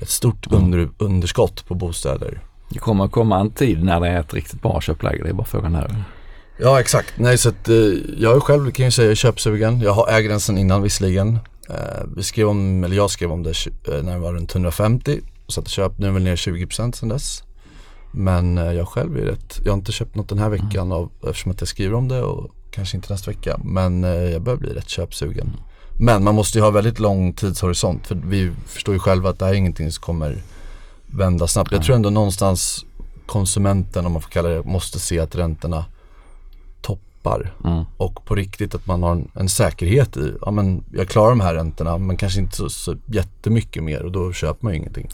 ett 0.00 0.08
stort 0.08 0.46
mm. 0.46 0.64
under, 0.64 0.88
underskott 0.98 1.66
på 1.66 1.74
bostäder. 1.74 2.40
Det 2.70 2.78
kommer 2.78 3.04
att 3.04 3.12
komma 3.12 3.40
en 3.40 3.50
tid 3.50 3.84
när 3.84 4.00
det 4.00 4.08
är 4.08 4.20
ett 4.20 4.34
riktigt 4.34 4.62
bra 4.62 4.80
köpläge. 4.80 5.22
Det 5.22 5.28
är 5.28 5.32
bara 5.32 5.46
frågan 5.46 5.72
när. 5.72 6.04
Ja 6.58 6.80
exakt. 6.80 7.12
Nej 7.16 7.38
så 7.38 7.48
att 7.48 7.68
eh, 7.68 7.76
jag 8.18 8.36
är 8.36 8.40
själv 8.40 8.70
kan 8.70 8.84
jag 8.84 8.92
säga 8.92 9.14
köpsugen. 9.14 9.80
Jag 9.80 9.92
har 9.92 10.08
äger 10.08 10.28
den 10.28 10.40
sedan 10.40 10.58
innan 10.58 10.82
visserligen. 10.82 11.38
Eh, 11.68 12.04
vi 12.16 12.22
skrev 12.22 12.48
om, 12.48 12.84
eller 12.84 12.96
jag 12.96 13.10
skrev 13.10 13.32
om 13.32 13.42
det 13.42 13.66
eh, 13.88 14.02
när 14.02 14.12
det 14.12 14.18
var 14.18 14.32
runt 14.32 14.54
150. 14.54 15.20
Så 15.48 15.60
att 15.60 15.68
köp, 15.68 15.98
nu 15.98 16.06
är 16.06 16.10
väl 16.10 16.22
ner 16.22 16.36
20% 16.36 16.92
sedan 16.92 17.08
dess. 17.08 17.42
Men 18.12 18.58
eh, 18.58 18.72
jag 18.72 18.88
själv 18.88 19.16
är 19.16 19.22
rätt, 19.22 19.60
jag 19.64 19.72
har 19.72 19.78
inte 19.78 19.92
köpt 19.92 20.14
något 20.14 20.28
den 20.28 20.38
här 20.38 20.48
veckan 20.48 20.86
mm. 20.86 20.92
av, 20.92 21.10
eftersom 21.28 21.52
att 21.52 21.60
jag 21.60 21.68
skriver 21.68 21.94
om 21.94 22.08
det 22.08 22.22
och 22.22 22.50
kanske 22.74 22.96
inte 22.96 23.12
nästa 23.12 23.30
vecka. 23.30 23.60
Men 23.64 24.04
eh, 24.04 24.10
jag 24.10 24.42
börjar 24.42 24.58
bli 24.58 24.70
rätt 24.70 24.88
köpsugen. 24.88 25.52
Men 25.98 26.24
man 26.24 26.34
måste 26.34 26.58
ju 26.58 26.62
ha 26.62 26.70
väldigt 26.70 26.98
lång 26.98 27.32
tidshorisont 27.32 28.06
för 28.06 28.14
vi 28.14 28.52
förstår 28.66 28.94
ju 28.94 28.98
själva 28.98 29.30
att 29.30 29.38
det 29.38 29.44
här 29.44 29.52
är 29.52 29.56
ingenting 29.56 29.92
som 29.92 30.02
kommer 30.02 30.42
vända 31.06 31.46
snabbt. 31.46 31.72
Jag 31.72 31.82
tror 31.82 31.96
ändå 31.96 32.10
någonstans 32.10 32.84
konsumenten 33.26 34.06
om 34.06 34.12
man 34.12 34.22
får 34.22 34.30
kalla 34.30 34.48
det 34.48 34.64
måste 34.64 34.98
se 34.98 35.20
att 35.20 35.34
räntorna 35.34 35.84
toppar. 36.80 37.54
Mm. 37.64 37.84
Och 37.96 38.24
på 38.24 38.34
riktigt 38.34 38.74
att 38.74 38.86
man 38.86 39.02
har 39.02 39.12
en, 39.12 39.30
en, 39.34 39.48
säkerhet 39.48 40.16
i, 40.16 40.34
ja 40.40 40.50
men 40.50 40.84
jag 40.92 41.08
klarar 41.08 41.30
de 41.30 41.40
här 41.40 41.54
räntorna 41.54 41.98
men 41.98 42.16
kanske 42.16 42.40
inte 42.40 42.56
så, 42.56 42.70
så 42.70 42.96
jättemycket 43.06 43.82
mer 43.82 44.02
och 44.02 44.12
då 44.12 44.32
köper 44.32 44.64
man 44.64 44.72
ju 44.72 44.78
ingenting. 44.78 45.08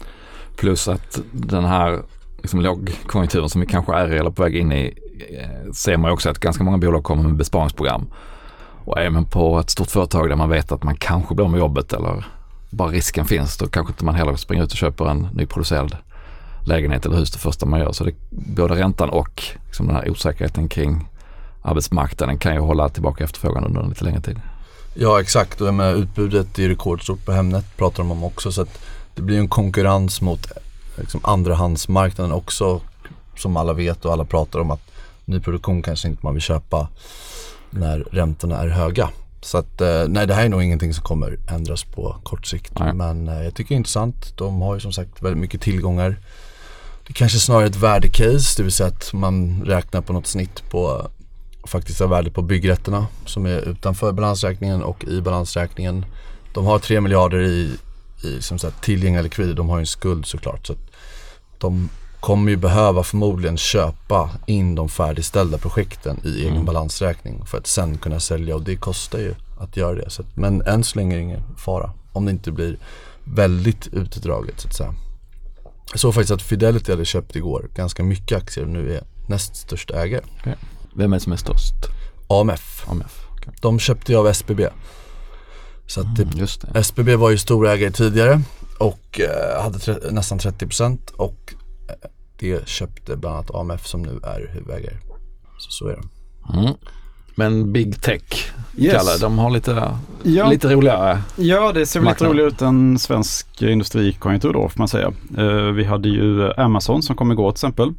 Plus 0.55 0.87
att 0.87 1.19
den 1.31 1.65
här 1.65 2.01
liksom 2.37 2.61
lågkonjunkturen 2.61 3.49
som 3.49 3.61
vi 3.61 3.67
kanske 3.67 3.93
är 3.93 4.09
eller 4.09 4.31
på 4.31 4.43
väg 4.43 4.55
in 4.55 4.71
i 4.71 4.93
Eh, 5.29 5.71
ser 5.73 5.97
man 5.97 6.11
också 6.11 6.29
att 6.29 6.39
ganska 6.39 6.63
många 6.63 6.77
bolag 6.77 7.03
kommer 7.03 7.23
med 7.23 7.35
besparingsprogram. 7.35 8.07
Och 8.85 8.99
är 8.99 9.09
man 9.09 9.25
på 9.25 9.59
ett 9.59 9.69
stort 9.69 9.89
företag 9.91 10.29
där 10.29 10.35
man 10.35 10.49
vet 10.49 10.71
att 10.71 10.83
man 10.83 10.95
kanske 10.95 11.35
blir 11.35 11.47
med 11.47 11.59
jobbet 11.59 11.93
eller 11.93 12.25
bara 12.69 12.89
risken 12.89 13.25
finns, 13.25 13.57
då 13.57 13.67
kanske 13.67 13.91
inte 13.91 14.05
man 14.05 14.15
heller 14.15 14.35
springer 14.35 14.63
ut 14.63 14.71
och 14.71 14.77
köper 14.77 15.05
en 15.05 15.27
nyproducerad 15.33 15.97
lägenhet 16.65 17.05
eller 17.05 17.17
hus 17.17 17.31
det 17.31 17.39
första 17.39 17.65
man 17.65 17.79
gör. 17.79 17.91
Så 17.91 18.03
det, 18.03 18.13
både 18.29 18.75
räntan 18.75 19.09
och 19.09 19.43
liksom 19.65 19.87
den 19.87 19.95
här 19.95 20.09
osäkerheten 20.09 20.69
kring 20.69 21.09
arbetsmarknaden 21.61 22.37
kan 22.37 22.53
ju 22.53 22.59
hålla 22.59 22.89
tillbaka 22.89 23.23
efterfrågan 23.23 23.63
under 23.63 23.81
en 23.81 23.89
lite 23.89 24.05
längre 24.05 24.21
tid. 24.21 24.41
Ja 24.93 25.21
exakt 25.21 25.61
och 25.61 25.73
med 25.73 25.95
utbudet 25.95 26.59
är 26.59 26.69
rekordstort 26.69 27.25
på 27.25 27.31
Hemnet 27.31 27.77
pratar 27.77 27.97
de 27.97 28.11
om 28.11 28.23
också 28.23 28.51
så 28.51 28.61
att 28.61 28.79
det 29.15 29.21
blir 29.21 29.39
en 29.39 29.47
konkurrens 29.47 30.21
mot 30.21 30.51
liksom, 30.97 31.21
andrahandsmarknaden 31.23 32.31
också 32.31 32.81
som 33.37 33.57
alla 33.57 33.73
vet 33.73 34.05
och 34.05 34.13
alla 34.13 34.25
pratar 34.25 34.59
om 34.59 34.71
att 34.71 34.90
nyproduktion 35.31 35.81
kanske 35.81 36.07
inte 36.07 36.25
man 36.25 36.33
vill 36.33 36.43
köpa 36.43 36.87
när 37.69 37.99
räntorna 37.99 38.57
är 38.57 38.67
höga. 38.67 39.09
Så 39.41 39.57
att 39.57 39.81
eh, 39.81 40.07
nej 40.07 40.27
det 40.27 40.33
här 40.33 40.45
är 40.45 40.49
nog 40.49 40.63
ingenting 40.63 40.93
som 40.93 41.03
kommer 41.03 41.37
ändras 41.49 41.83
på 41.83 42.15
kort 42.23 42.47
sikt. 42.47 42.79
Nej. 42.79 42.93
Men 42.93 43.27
eh, 43.27 43.43
jag 43.43 43.55
tycker 43.55 43.69
det 43.69 43.75
är 43.75 43.77
intressant. 43.77 44.37
De 44.37 44.61
har 44.61 44.73
ju 44.73 44.79
som 44.79 44.93
sagt 44.93 45.21
väldigt 45.21 45.41
mycket 45.41 45.61
tillgångar. 45.61 46.17
Det 47.07 47.13
kanske 47.13 47.39
snarare 47.39 47.63
är 47.63 47.69
ett 47.69 47.75
värdecase, 47.75 48.53
det 48.57 48.63
vill 48.63 48.71
säga 48.71 48.87
att 48.87 49.13
man 49.13 49.63
räknar 49.65 50.01
på 50.01 50.13
något 50.13 50.27
snitt 50.27 50.69
på 50.69 51.09
faktiska 51.63 52.07
värdet 52.07 52.33
på 52.33 52.41
byggrätterna 52.41 53.07
som 53.25 53.45
är 53.45 53.69
utanför 53.69 54.11
balansräkningen 54.11 54.83
och 54.83 55.03
i 55.03 55.21
balansräkningen. 55.21 56.05
De 56.53 56.65
har 56.65 56.79
3 56.79 57.01
miljarder 57.01 57.41
i, 57.41 57.77
i 58.23 58.41
som 58.41 58.59
sagt, 58.59 58.83
tillgängliga 58.83 59.21
likvider. 59.21 59.53
De 59.53 59.69
har 59.69 59.77
ju 59.77 59.81
en 59.81 59.87
skuld 59.87 60.25
såklart. 60.25 60.67
Så 60.67 60.75
de 61.57 61.89
kommer 62.21 62.51
ju 62.51 62.57
behöva 62.57 63.03
förmodligen 63.03 63.57
köpa 63.57 64.29
in 64.45 64.75
de 64.75 64.89
färdigställda 64.89 65.57
projekten 65.57 66.19
i 66.25 66.39
egen 66.39 66.53
mm. 66.53 66.65
balansräkning 66.65 67.45
för 67.45 67.57
att 67.57 67.67
sen 67.67 67.97
kunna 67.97 68.19
sälja 68.19 68.55
och 68.55 68.61
det 68.61 68.75
kostar 68.75 69.19
ju 69.19 69.35
att 69.59 69.77
göra 69.77 69.95
det. 69.95 70.09
Så 70.09 70.21
att, 70.21 70.37
men 70.37 70.61
än 70.61 70.83
så 70.83 70.99
länge 70.99 71.15
är 71.15 71.17
det 71.17 71.23
ingen 71.23 71.43
fara 71.57 71.91
om 72.13 72.25
det 72.25 72.31
inte 72.31 72.51
blir 72.51 72.77
väldigt 73.23 73.87
utdraget 73.87 74.59
så 74.59 74.67
att 74.67 74.75
säga. 74.75 74.93
Jag 75.91 75.99
såg 75.99 76.13
faktiskt 76.13 76.31
att 76.31 76.41
Fidelity 76.41 76.91
hade 76.91 77.05
köpt 77.05 77.35
igår 77.35 77.69
ganska 77.75 78.03
mycket 78.03 78.37
aktier 78.37 78.63
och 78.63 78.71
nu 78.71 78.95
är 78.95 79.03
näst 79.27 79.55
största 79.55 79.93
ägare. 80.03 80.21
Okay. 80.39 80.55
Vem 80.95 81.13
är 81.13 81.19
som 81.19 81.31
är 81.31 81.37
störst? 81.37 81.75
AMF. 82.27 82.85
AMF 82.87 83.25
okay. 83.31 83.53
De 83.61 83.79
köpte 83.79 84.11
ju 84.11 84.17
av 84.17 84.27
SBB. 84.27 84.67
Så 85.87 86.01
att 86.01 86.19
mm, 86.19 86.47
SBB 86.75 87.15
var 87.15 87.29
ju 87.29 87.37
storägare 87.37 87.91
tidigare 87.91 88.41
och 88.77 89.19
eh, 89.19 89.63
hade 89.63 90.11
nästan 90.11 90.39
30% 90.39 91.13
och 91.15 91.53
det 92.39 92.67
köpte 92.67 93.17
bland 93.17 93.35
annat 93.35 93.55
AMF 93.55 93.87
som 93.87 94.01
nu 94.01 94.19
är 94.23 94.51
huvudägare. 94.53 94.95
Så, 95.57 95.71
så 95.71 95.87
är 95.87 95.95
det. 95.95 96.03
Mm. 96.59 96.73
Men 97.35 97.73
Big 97.73 98.01
Tech, 98.01 98.51
yes. 98.77 98.93
Kalle, 98.93 99.17
de 99.21 99.39
har 99.39 99.49
lite, 99.49 99.97
ja. 100.23 100.49
lite 100.49 100.73
roligare 100.73 101.21
Ja, 101.35 101.71
det 101.71 101.85
ser 101.85 101.99
väl 101.99 102.09
lite 102.09 102.25
roligare 102.25 102.47
ut 102.47 102.61
än 102.61 102.99
svensk 102.99 103.61
industrikonjunktur 103.61 104.53
då 104.53 104.69
får 104.69 104.79
man 104.79 104.87
säga. 104.87 105.13
Uh, 105.37 105.71
vi 105.71 105.83
hade 105.83 106.09
ju 106.09 106.53
Amazon 106.53 107.03
som 107.03 107.15
kom 107.15 107.31
igår 107.31 107.51
till 107.51 107.55
exempel. 107.55 107.93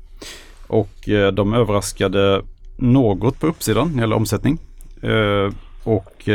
Och 0.66 1.08
uh, 1.08 1.28
de 1.28 1.54
överraskade 1.54 2.42
något 2.76 3.40
på 3.40 3.46
uppsidan 3.46 3.88
när 3.88 3.96
det 3.96 4.00
gäller 4.00 4.16
omsättning. 4.16 4.58
Uh, 5.04 5.52
och 5.84 6.28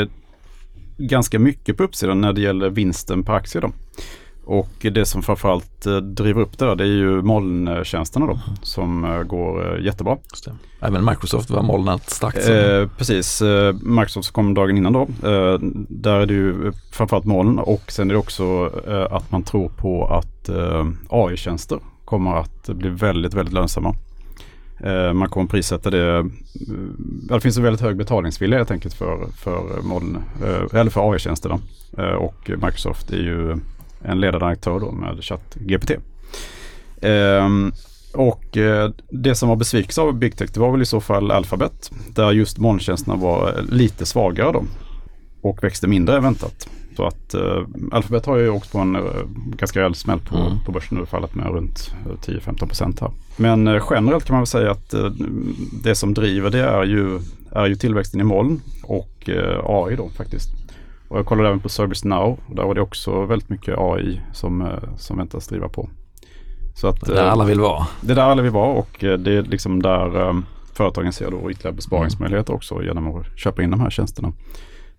ganska 0.98 1.40
mycket 1.40 1.78
på 1.78 1.84
uppsidan 1.84 2.22
när 2.22 2.34
det 2.34 2.42
gäller 2.42 2.70
vinsten 2.70 3.24
per 3.24 3.34
aktie. 3.34 3.62
Då. 3.62 3.72
Och 4.50 4.70
det 4.92 5.06
som 5.06 5.22
framförallt 5.22 5.86
eh, 5.86 5.98
driver 5.98 6.42
upp 6.42 6.58
det 6.58 6.66
där 6.66 6.76
det 6.76 6.84
är 6.84 6.88
ju 6.88 7.22
molntjänsterna 7.22 8.26
då 8.26 8.40
som 8.62 9.06
eh, 9.06 9.24
går 9.24 9.78
eh, 9.78 9.86
jättebra. 9.86 10.18
Även 10.80 11.06
Microsoft 11.06 11.50
var 11.50 11.64
molnet 11.64 12.10
starkt. 12.10 12.50
Eh, 12.50 12.98
precis, 12.98 13.42
Microsoft 13.82 14.32
kom 14.32 14.54
dagen 14.54 14.78
innan 14.78 14.94
då. 14.94 15.02
Eh, 15.02 15.60
där 15.90 16.20
är 16.20 16.26
det 16.26 16.34
ju 16.34 16.72
framförallt 16.92 17.26
moln 17.26 17.60
och 17.60 17.92
sen 17.92 18.10
är 18.10 18.14
det 18.14 18.20
också 18.20 18.72
eh, 18.88 19.16
att 19.16 19.32
man 19.32 19.44
tror 19.44 19.70
på 19.70 20.06
att 20.06 20.50
AI-tjänster 21.10 21.80
kommer 22.06 22.36
att 22.36 22.70
bli 22.70 22.90
väldigt, 22.90 23.34
väldigt 23.34 23.54
lönsamma. 23.54 23.96
Man 25.14 25.30
kommer 25.30 25.48
prissätta 25.48 25.90
det. 25.90 26.30
Det 27.30 27.40
finns 27.40 27.58
en 27.58 27.64
väldigt 27.64 27.82
hög 27.82 27.98
betalningsvilja 27.98 28.58
helt 28.58 28.72
enkelt 28.72 28.94
för, 28.94 29.28
för, 29.38 29.82
moln, 29.82 30.24
eller 30.74 30.90
för 30.90 31.12
AI-tjänster. 31.12 31.60
Och 32.20 32.50
Microsoft 32.50 33.12
är 33.12 33.18
ju 33.18 33.60
en 34.08 34.20
ledande 34.20 34.46
aktör 34.46 34.80
då 34.80 34.92
med 34.92 35.24
ChatGPT. 35.24 35.92
Ehm, 37.02 37.72
och 38.14 38.58
eh, 38.58 38.92
det 39.10 39.36
som 39.36 39.50
var 39.50 39.56
besvikelse 39.56 40.02
av 40.02 40.14
Big 40.14 40.38
Tech 40.38 40.50
det 40.54 40.60
var 40.60 40.72
väl 40.72 40.82
i 40.82 40.86
så 40.86 41.00
fall 41.02 41.32
Alphabet 41.32 41.92
där 42.10 42.32
just 42.32 42.58
molntjänsterna 42.58 43.16
var 43.16 43.56
lite 43.70 44.06
svagare 44.06 44.52
då 44.52 44.64
och 45.42 45.64
växte 45.64 45.88
mindre 45.88 46.16
än 46.18 46.24
väntat. 46.24 46.70
Så 46.96 47.06
att 47.06 47.36
uh, 47.36 47.68
Alphabet 47.92 48.26
har 48.26 48.38
ju 48.38 48.50
åkt 48.50 48.72
på 48.72 48.80
en 48.80 48.96
uh, 48.96 49.04
ganska 49.58 49.80
rejäl 49.80 49.96
smäll 49.96 50.20
på, 50.20 50.38
Mm. 50.38 50.60
på 50.66 50.72
börsen 50.72 50.98
nu 50.98 51.06
fallit 51.06 51.36
med 51.36 51.48
runt 51.48 51.92
eh, 52.06 52.32
10-15 52.34 52.68
procent 52.68 53.00
här. 53.00 53.12
Men 53.38 53.66
generellt 53.90 54.26
kan 54.26 54.34
man 54.34 54.42
väl 54.42 54.48
säga 54.48 54.72
att 54.72 54.94
det 55.84 55.96
som 55.96 56.14
driver 56.14 56.50
det 56.50 56.64
är 56.64 56.84
ju, 56.84 57.20
är 57.52 57.66
ju 57.66 57.76
tillväxten 57.76 58.22
i 58.22 58.24
moln 58.24 58.62
och 58.84 59.30
AI 59.64 59.96
då 59.96 60.10
faktiskt. 60.10 60.50
Och 61.08 61.18
jag 61.18 61.26
kollade 61.26 61.48
även 61.50 61.60
på 61.60 61.70
ServiceNow 61.70 62.40
och 62.48 62.56
där 62.56 62.64
var 62.64 62.76
det 62.76 62.82
också 62.82 63.26
väldigt 63.26 63.50
mycket 63.50 63.76
AI 63.78 64.22
som, 64.34 64.62
uh, 64.62 64.96
som 64.98 65.18
väntas 65.18 65.48
driva 65.48 65.70
på. 65.70 65.90
Så 66.76 66.88
att, 66.88 67.02
Där 67.06 67.24
uh, 67.24 67.32
alla 67.32 67.46
vill 67.46 67.60
vara. 67.60 67.88
det 68.02 68.12
är 68.12 68.16
där 68.16 68.24
alla 68.24 68.42
vill 68.42 68.52
vara 68.52 68.70
och 68.74 69.04
uh, 69.04 69.14
det 69.14 69.32
är 69.34 69.42
liksom 69.42 69.82
där 69.82 70.34
företagen 70.74 71.14
ser 71.14 71.32
då 71.32 71.52
ytterligare 71.52 71.76
besparingsmöjligheter 71.76 72.54
också 72.54 72.84
genom 72.84 73.16
att 73.16 73.40
köpa 73.40 73.64
in 73.64 73.72
de 73.72 73.80
här 73.80 73.90
tjänsterna. 73.90 74.34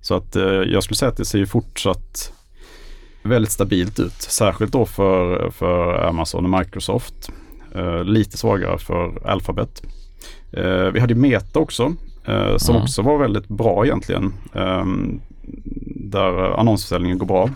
Så 0.01 0.15
att 0.15 0.37
eh, 0.37 0.43
jag 0.45 0.83
skulle 0.83 0.97
säga 0.97 1.09
att 1.09 1.17
det 1.17 1.25
ser 1.25 1.39
ju 1.39 1.47
fortsatt 1.47 2.33
väldigt 3.23 3.51
stabilt 3.51 4.01
ut. 4.01 4.13
Särskilt 4.13 4.73
då 4.73 4.87
för, 4.87 5.51
för 5.51 6.07
Amazon 6.09 6.45
och 6.55 6.59
Microsoft. 6.61 7.31
Eh, 7.75 8.05
lite 8.05 8.37
svagare 8.39 8.79
för 8.79 9.27
Alphabet. 9.27 9.83
Eh, 10.53 10.85
vi 10.93 11.01
hade 11.01 11.15
ju 11.15 11.21
Meta 11.21 11.59
också. 11.59 11.95
Eh, 12.25 12.57
som 12.57 12.75
Mm. 12.75 12.83
också 12.83 13.03
var 13.03 13.19
väldigt 13.19 13.49
bra 13.49 13.87
egentligen. 13.87 14.33
Där 16.11 16.61
annonsförsäljningen 16.61 17.19
går 17.19 17.27
bra. 17.27 17.51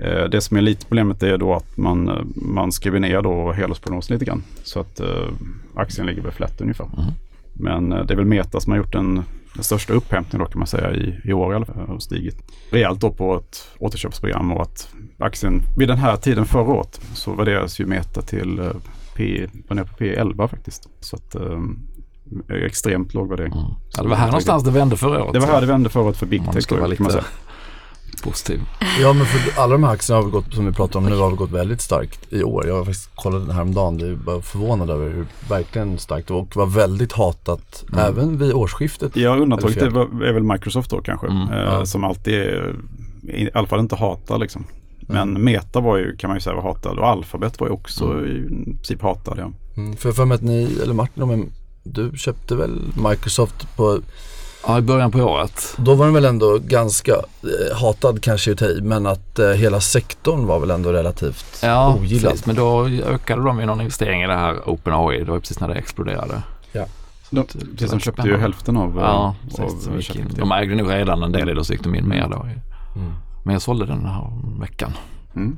Eh, 0.00 0.24
det 0.24 0.40
som 0.40 0.56
är 0.56 0.60
lite 0.60 0.86
problemet 0.86 1.22
är 1.22 1.38
då 1.38 1.54
att 1.54 1.76
man, 1.76 2.08
eh, 2.08 2.24
man 2.34 2.72
skriver 2.72 3.00
ner 3.00 3.22
då 3.22 3.52
helårsprognosen 3.52 4.14
lite 4.14 4.24
grann. 4.24 4.42
Så 4.62 4.80
att 4.80 5.00
eh, 5.00 5.28
aktien 5.74 6.06
ligger 6.06 6.22
väl 6.22 6.32
flätt 6.32 6.60
ungefär. 6.60 6.84
Mm. 6.84 7.12
Men 7.52 7.90
det 7.90 8.14
är 8.14 8.16
väl 8.16 8.24
Meta 8.24 8.60
som 8.60 8.70
har 8.70 8.78
gjort 8.78 8.92
den, 8.92 9.14
den 9.54 9.64
största 9.64 9.92
upphämtningen 9.92 10.44
då 10.44 10.50
kan 10.50 10.58
man 10.58 10.66
säga 10.66 10.92
i, 10.92 11.20
i 11.24 11.32
år 11.32 11.52
i 11.52 11.56
alla 11.56 11.66
fall 11.66 11.86
och 11.86 12.02
stigit 12.02 12.36
rejält 12.70 13.00
då 13.00 13.10
på 13.10 13.36
ett 13.36 13.68
återköpsprogram 13.78 14.52
och 14.52 14.62
att 14.62 14.88
aktien 15.18 15.62
vid 15.78 15.88
den 15.88 15.98
här 15.98 16.16
tiden 16.16 16.46
förra 16.46 16.72
året 16.72 17.00
så 17.14 17.32
värderas 17.32 17.80
ju 17.80 17.86
Meta 17.86 18.22
till 18.22 18.70
P, 19.16 19.46
var 19.68 19.76
nere 19.76 19.84
på 19.84 20.04
P11 20.04 20.48
faktiskt. 20.48 20.88
Så 21.00 21.16
att 21.16 21.36
extremt 22.48 23.14
låg 23.14 23.28
värdering. 23.28 23.52
Mm. 23.52 23.64
Ja, 23.96 24.02
det 24.02 24.08
var 24.08 24.16
här 24.16 24.26
någonstans 24.26 24.64
det 24.64 24.70
vände 24.70 24.96
förra 24.96 25.24
året. 25.24 25.32
Det 25.32 25.38
var 25.38 25.46
här 25.46 25.60
det 25.60 25.66
vände 25.66 25.88
förra 25.88 26.02
året 26.02 26.16
för 26.16 26.26
Big 26.26 26.52
Tech 26.52 26.70
vara 26.70 26.80
kan 26.80 26.80
man 26.80 26.90
lite 26.90 27.10
säga. 27.10 27.24
Positiv. 28.24 28.60
Ja 29.00 29.12
men 29.12 29.26
för 29.26 29.60
alla 29.62 29.72
de 29.72 29.84
här 29.84 29.92
aktierna 29.92 30.22
har 30.22 30.30
gått, 30.30 30.54
som 30.54 30.66
vi 30.66 30.72
pratar 30.72 30.98
om 30.98 31.06
nu, 31.06 31.16
har 31.16 31.30
gått 31.30 31.50
väldigt 31.50 31.80
starkt 31.80 32.32
i 32.32 32.42
år. 32.42 32.66
Jag 32.66 32.74
har 32.76 32.84
faktiskt 32.84 33.10
kollat 33.14 33.46
den 33.46 33.54
här 33.54 33.62
om 33.62 33.74
dagen. 33.74 33.98
Det 33.98 34.06
är 34.08 34.14
bara 34.14 34.42
förvånad 34.42 34.90
över 34.90 35.10
hur 35.10 35.26
verkligen 35.48 35.98
starkt 35.98 36.28
det 36.28 36.34
var 36.34 36.40
och 36.40 36.56
var 36.56 36.66
väldigt 36.66 37.12
hatat 37.12 37.84
Mm. 37.92 38.04
även 38.04 38.38
vid 38.38 38.52
årsskiftet. 38.52 39.16
Ja, 39.16 39.36
undantaget 39.36 39.82
är, 39.82 39.90
väl- 39.90 40.22
är 40.28 40.32
väl 40.32 40.42
Microsoft 40.42 40.90
då 40.90 41.00
kanske. 41.02 41.26
Mm, 41.26 41.48
eh, 41.52 41.58
ja. 41.58 41.86
Som 41.86 42.04
alltid 42.04 42.34
är, 42.34 42.74
i 43.28 43.50
alla 43.54 43.66
fall 43.66 43.80
inte 43.80 43.96
hatar 43.96 44.38
liksom. 44.38 44.64
Men 45.00 45.28
Mm. 45.30 45.44
Meta 45.44 45.80
var 45.80 45.96
ju, 45.96 46.16
kan 46.16 46.28
man 46.28 46.36
ju 46.36 46.40
säga, 46.40 46.56
var 46.56 46.62
hatad 46.62 46.98
och 46.98 47.06
Alphabet 47.08 47.60
var 47.60 47.66
ju 47.66 47.72
också 47.72 48.26
i 48.26 48.42
princip 48.74 49.02
hatad. 49.02 49.38
Ja. 49.38 49.50
Mm, 49.76 49.96
för 49.96 50.08
jag 50.08 50.16
för 50.16 50.24
mig 50.24 50.34
att 50.34 50.42
ni, 50.42 50.78
eller 50.82 50.94
Martin, 50.94 51.22
om 51.22 51.46
du 51.82 52.12
köpte 52.16 52.54
väl 52.56 52.80
Microsoft 53.10 53.76
på, 53.76 54.00
Ja, 54.66 54.78
i 54.78 54.80
början 54.82 55.10
på 55.10 55.18
året. 55.18 55.74
då 55.76 55.94
var 55.94 56.04
den 56.04 56.14
väl 56.14 56.24
ändå 56.24 56.58
ganska 56.58 57.12
eh, 57.12 57.76
hatad 57.80 58.22
kanske 58.22 58.50
i, 58.50 58.80
men 58.82 59.06
att 59.06 59.38
eh, 59.38 59.48
hela 59.50 59.80
sektorn 59.80 60.46
var 60.46 60.60
väl 60.60 60.70
ändå 60.70 60.92
relativt 60.92 61.58
Ja, 61.62 61.94
ogillad. 61.94 62.30
precis. 62.30 62.46
Men 62.46 62.56
då 62.56 62.86
ökade 62.88 63.42
de 63.42 63.60
ju 63.60 63.66
någon 63.66 63.80
investering 63.80 64.22
i 64.22 64.26
det 64.26 64.36
här 64.36 64.68
OpenAI. 64.68 65.24
Det 65.24 65.30
var 65.30 65.40
precis 65.40 65.60
när 65.60 65.68
det 65.68 65.74
exploderade. 65.74 66.42
De, 67.30 67.40
Det- 67.40 67.58
det 67.58 67.66
precis, 67.72 67.90
de 67.90 68.00
köpte 68.00 68.28
ju 68.28 68.36
hälften 68.38 68.76
av, 68.76 68.96
Ja, 68.96 69.04
av 69.04 69.34
precis. 69.56 69.84
De, 69.84 69.94
in. 69.96 70.02
ChatGPT. 70.02 70.36
de 70.36 70.52
ägde 70.52 70.74
nog 70.74 70.90
redan 70.92 71.22
en 71.22 71.32
del 71.32 71.50
i 71.50 71.54
det 71.54 71.64
så 71.64 71.72
gick 71.72 71.82
de 71.82 71.94
in 71.94 72.08
mer 72.08 72.28
då. 72.30 72.36
Mm. 72.42 73.12
Men 73.44 73.52
jag 73.52 73.62
sålde 73.62 73.86
den 73.86 74.06
här 74.06 74.30
veckan. 74.60 74.92
Mm. 75.36 75.56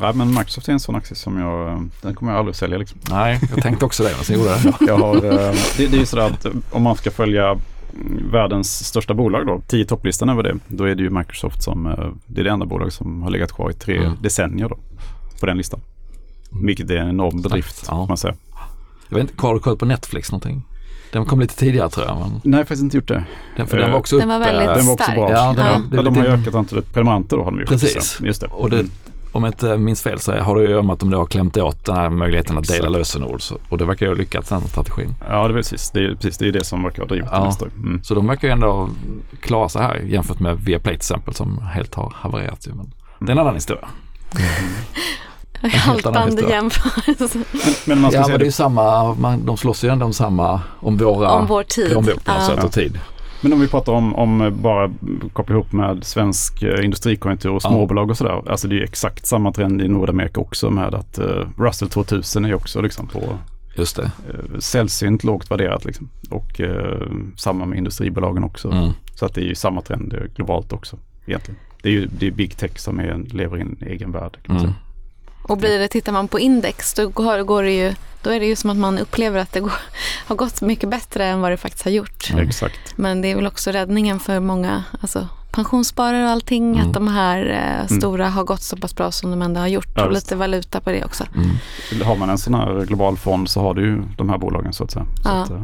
Ja, 0.00 0.12
men 0.12 0.28
Microsoft 0.28 0.68
är 0.68 0.72
en 0.72 0.80
sån 0.80 0.94
aktie 0.96 1.16
som 1.16 1.38
jag, 1.38 1.68
eh, 1.72 1.78
den 2.02 2.14
kommer 2.14 2.32
jag 2.32 2.38
aldrig 2.38 2.56
sälja 2.56 2.78
liksom. 2.78 2.98
Nej, 3.10 3.40
jag 3.54 3.62
tänkte 3.62 3.84
också 3.84 4.02
det. 4.02 4.10
Men 4.16 4.24
sen 4.24 4.36
gjorde 4.38 4.50
jag 4.50 4.60
det. 4.62 4.72
Jag 4.86 4.98
har, 4.98 5.14
eh, 5.16 5.54
det, 5.76 5.86
det 5.86 5.96
är 5.96 6.00
ju 6.00 6.06
sådär 6.06 6.26
att 6.26 6.44
eh, 6.44 6.52
om 6.70 6.82
man 6.82 6.96
ska 6.96 7.10
följa 7.10 7.46
mm, 7.48 7.60
världens 8.32 8.84
största 8.86 9.14
bolag 9.14 9.46
då, 9.46 9.60
tio 9.66 9.84
topplistan 9.84 10.28
över 10.28 10.42
det, 10.42 10.58
då 10.68 10.84
är 10.84 10.94
det 10.94 11.02
ju 11.02 11.10
Microsoft 11.10 11.62
som, 11.62 11.86
eh, 11.86 12.08
det 12.26 12.40
är 12.40 12.44
det 12.44 12.50
enda 12.50 12.66
bolag 12.66 12.92
som 12.92 13.22
har 13.22 13.30
legat 13.30 13.52
kvar 13.52 13.70
i 13.70 13.74
tre 13.74 13.96
Mm. 13.96 14.12
decennier 14.20 14.68
då, 14.68 14.78
på 15.40 15.46
den 15.46 15.56
listan. 15.56 15.80
Mm. 16.52 16.66
Vilket 16.66 16.90
är 16.90 16.96
en 16.96 17.08
enorm 17.08 17.42
bedrift, 17.42 17.84
Ja. 17.88 18.06
man 18.06 18.16
säga. 18.16 18.34
Jag 19.08 19.16
vet 19.18 19.30
inte, 19.30 19.46
har 19.46 19.54
du 19.54 19.60
koll 19.60 19.76
på 19.76 19.84
Netflix 19.84 20.32
någonting? 20.32 20.62
Den 21.12 21.24
kom 21.24 21.40
lite 21.40 21.56
tidigare 21.56 21.88
tror 21.90 22.06
jag. 22.06 22.18
Men 22.20 22.30
Nej, 22.30 22.40
jag 22.44 22.52
har 22.58 22.62
faktiskt 22.64 22.82
inte 22.82 22.96
gjort 22.96 23.08
det. 23.08 23.24
den, 23.56 23.66
för 23.66 23.78
den 23.78 23.90
var 23.92 23.98
också 23.98 24.18
Den 24.18 24.28
var 24.28 24.38
väldigt 24.38 24.68
Den 24.76 24.86
var 24.86 24.92
också 24.92 25.04
stark. 25.04 25.16
bra. 25.16 25.30
Ja, 25.30 25.52
den 25.56 25.66
Ja. 25.66 25.72
var- 25.90 25.96
Ja, 25.96 26.02
de 26.02 26.16
har 26.16 26.24
ju 26.24 26.30
ökat 26.30 26.54
antalet 26.54 26.92
prenumeranter 26.92 27.36
då 27.36 27.44
har 27.44 27.50
de 27.50 27.60
ju. 27.60 27.66
Precis. 27.66 28.18
Just 28.20 28.40
det. 28.40 28.46
Och 28.46 28.70
det. 28.70 28.84
Om 29.32 29.44
jag 29.44 29.52
inte 29.52 29.76
minns 29.76 30.02
fel 30.02 30.20
så 30.20 30.32
har 30.32 30.56
det 30.56 30.62
ju 30.62 30.82
med 30.82 30.92
att 30.92 31.00
de 31.00 31.10
då 31.10 31.18
har 31.18 31.26
klämt 31.26 31.56
åt 31.56 31.84
den 31.84 31.96
här 31.96 32.10
möjligheten 32.10 32.58
att 32.58 32.68
dela 32.68 32.88
lösenord. 32.88 33.42
Så, 33.42 33.56
och 33.68 33.78
det 33.78 33.84
verkar 33.84 34.06
ju 34.06 34.12
ha 34.12 34.16
lyckats 34.16 34.48
den 34.48 34.60
strategin. 34.60 35.14
Ja, 35.28 35.48
det 35.48 35.54
är 35.54 35.56
precis. 35.56 35.90
Det 35.90 36.00
är, 36.04 36.14
precis, 36.14 36.38
det 36.38 36.48
är 36.48 36.52
det 36.52 36.64
som 36.64 36.82
verkar 36.82 37.02
ha 37.02 37.08
drivit 37.08 37.28
Ja. 37.32 37.38
det 37.38 37.44
mesta. 37.44 37.66
Mm. 37.66 38.00
Så 38.04 38.14
de 38.14 38.26
verkar 38.26 38.48
ju 38.48 38.52
ändå 38.52 38.88
klara 39.40 39.68
sig 39.68 39.82
här 39.82 39.96
jämfört 39.96 40.40
med 40.40 40.60
Viaplay 40.60 40.92
till 40.94 40.96
exempel 40.96 41.34
som 41.34 41.58
helt 41.62 41.94
har 41.94 42.12
havererat. 42.16 42.66
ju. 42.66 42.74
Men 42.74 42.92
det 43.18 43.26
är 43.26 43.32
en 43.32 43.38
annan 43.38 43.54
historia. 43.54 43.88
Haltande 45.62 46.42
jämförelse 46.42 47.38
Men 47.86 48.00
man 48.00 48.10
ska 48.10 48.20
Ja 48.20 48.24
säga 48.24 48.32
men 48.32 48.38
det 48.38 48.44
är 48.44 48.46
ju 48.46 48.52
samma, 48.52 49.14
man, 49.14 49.46
de 49.46 49.56
slåss 49.56 49.84
ju 49.84 49.88
ändå 49.88 50.06
om 50.06 50.12
samma, 50.12 50.60
om 50.80 50.96
våra 50.96 51.30
om 51.30 51.46
vår 51.46 51.62
tid. 51.62 51.90
plånbok 51.90 52.24
på 52.24 52.32
något 52.32 52.40
Ja. 52.48 52.54
sätt 52.56 52.64
och 52.64 52.72
tid. 52.72 52.98
Men 53.42 53.52
om 53.52 53.60
vi 53.60 53.68
pratar 53.68 53.92
om, 53.92 54.14
om 54.14 54.52
bara 54.62 54.90
koppla 55.32 55.54
ihop 55.54 55.72
med 55.72 56.04
svensk 56.04 56.62
eh, 56.62 56.84
industrikonjunktur 56.84 57.50
och 57.50 57.60
Ja. 57.64 57.68
småbolag 57.70 58.10
och 58.10 58.16
sådär. 58.16 58.42
Alltså 58.50 58.68
det 58.68 58.74
är 58.74 58.76
ju 58.76 58.84
exakt 58.84 59.26
samma 59.26 59.52
trend 59.52 59.82
i 59.82 59.88
Nordamerika 59.88 60.40
också 60.40 60.70
med 60.70 60.94
att 60.94 61.18
eh, 61.18 61.46
Russell 61.58 61.88
2000 61.88 62.44
är 62.44 62.54
också 62.54 62.80
liksom 62.82 63.06
på 63.06 63.38
Just 63.76 63.96
det. 63.96 64.02
uh, 64.02 64.58
sällsynt 64.58 65.24
lågt 65.24 65.50
värderat 65.50 65.84
liksom. 65.84 66.08
Och 66.30 66.60
eh, 66.60 67.02
samma 67.36 67.64
med 67.66 67.78
industribolagen 67.78 68.44
också. 68.44 68.70
Mm. 68.70 68.90
Så 69.14 69.26
att 69.26 69.34
det 69.34 69.40
är 69.40 69.44
ju 69.44 69.54
samma 69.54 69.82
trend 69.82 70.14
eh, 70.14 70.20
globalt 70.36 70.72
också 70.72 70.96
egentligen. 71.26 71.60
Det 71.82 71.88
är 71.88 71.92
ju 71.92 72.06
det 72.06 72.26
är 72.26 72.30
big 72.30 72.56
tech 72.56 72.78
som 72.78 73.00
är 73.00 73.18
lever 73.30 73.58
i 73.58 73.60
en 73.60 73.76
egen 73.86 74.12
värld. 74.12 74.38
Kan 74.42 74.54
man 74.54 74.64
Mm. 74.64 74.74
Och 75.42 75.58
blir 75.58 75.78
det, 75.78 75.88
tittar 75.88 76.12
man 76.12 76.28
på 76.28 76.40
index 76.40 76.94
då, 76.94 77.08
går, 77.08 77.42
går 77.42 77.62
det 77.62 77.70
ju, 77.72 77.94
då 78.22 78.30
är 78.30 78.40
det 78.40 78.46
ju 78.46 78.56
som 78.56 78.70
att 78.70 78.76
man 78.76 78.98
upplever 78.98 79.38
att 79.40 79.52
det 79.52 79.60
går, 79.60 79.72
har 80.26 80.36
gått 80.36 80.60
mycket 80.60 80.88
bättre 80.88 81.26
än 81.26 81.40
vad 81.40 81.50
det 81.50 81.56
faktiskt 81.56 81.84
har 81.84 81.90
gjort. 81.90 82.30
Mm. 82.32 82.48
Exakt. 82.48 82.78
Men 82.96 83.20
det 83.22 83.28
är 83.30 83.36
väl 83.36 83.46
också 83.46 83.70
räddningen 83.70 84.20
för 84.20 84.40
många 84.40 84.84
alltså, 85.00 85.28
pensionssparare 85.50 86.24
och 86.24 86.30
allting 86.30 86.74
Mm. 86.76 86.86
att 86.88 86.94
de 86.94 87.08
här 87.08 87.46
eh, 87.90 87.96
stora 87.96 88.28
har 88.28 88.44
gått 88.44 88.62
så 88.62 88.76
pass 88.76 88.94
bra 88.96 89.10
som 89.12 89.30
de 89.30 89.42
ändå 89.42 89.60
har 89.60 89.66
gjort. 89.68 89.88
Ja, 89.96 90.04
och 90.04 90.12
lite 90.12 90.36
valuta 90.36 90.80
på 90.80 90.90
det 90.90 91.04
också. 91.04 91.24
Mm. 91.34 92.02
Har 92.06 92.16
man 92.16 92.30
en 92.30 92.38
sån 92.38 92.54
här 92.54 92.84
global 92.86 93.16
fond 93.16 93.48
så 93.48 93.60
har 93.60 93.74
du 93.74 93.82
ju 93.82 94.02
de 94.16 94.28
här 94.30 94.38
bolagen 94.38 94.72
så 94.72 94.84
att 94.84 94.90
säga. 94.90 95.06
Så 95.22 95.28
Ja. 95.28 95.30
att, 95.42 95.50
eh, 95.50 95.56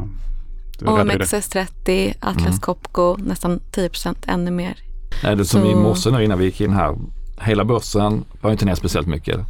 du 0.79 0.85
räddar 0.85 1.13
ju 1.13 1.19
det. 1.19 1.25
OMXS30, 1.25 2.15
Atlas 2.21 2.47
Mm. 2.47 2.59
Copco, 2.59 3.17
nästan 3.17 3.61
10% 3.73 4.25
ännu 4.27 4.51
mer. 4.51 4.77
Nej, 5.23 5.37
det 5.37 5.43
är 5.43 5.45
som 5.45 5.61
Så- 5.63 5.71
i 5.71 5.75
morse 5.75 6.11
nu 6.11 6.25
innan 6.25 6.39
vi 6.39 6.45
gick 6.45 6.61
in 6.61 6.73
här. 6.73 6.97
Hela 7.41 7.65
börsen 7.65 8.25
var 8.41 8.51
ju 8.51 8.53
inte 8.53 8.65
ner 8.65 8.75
speciellt 8.75 9.07
mycket. 9.07 9.41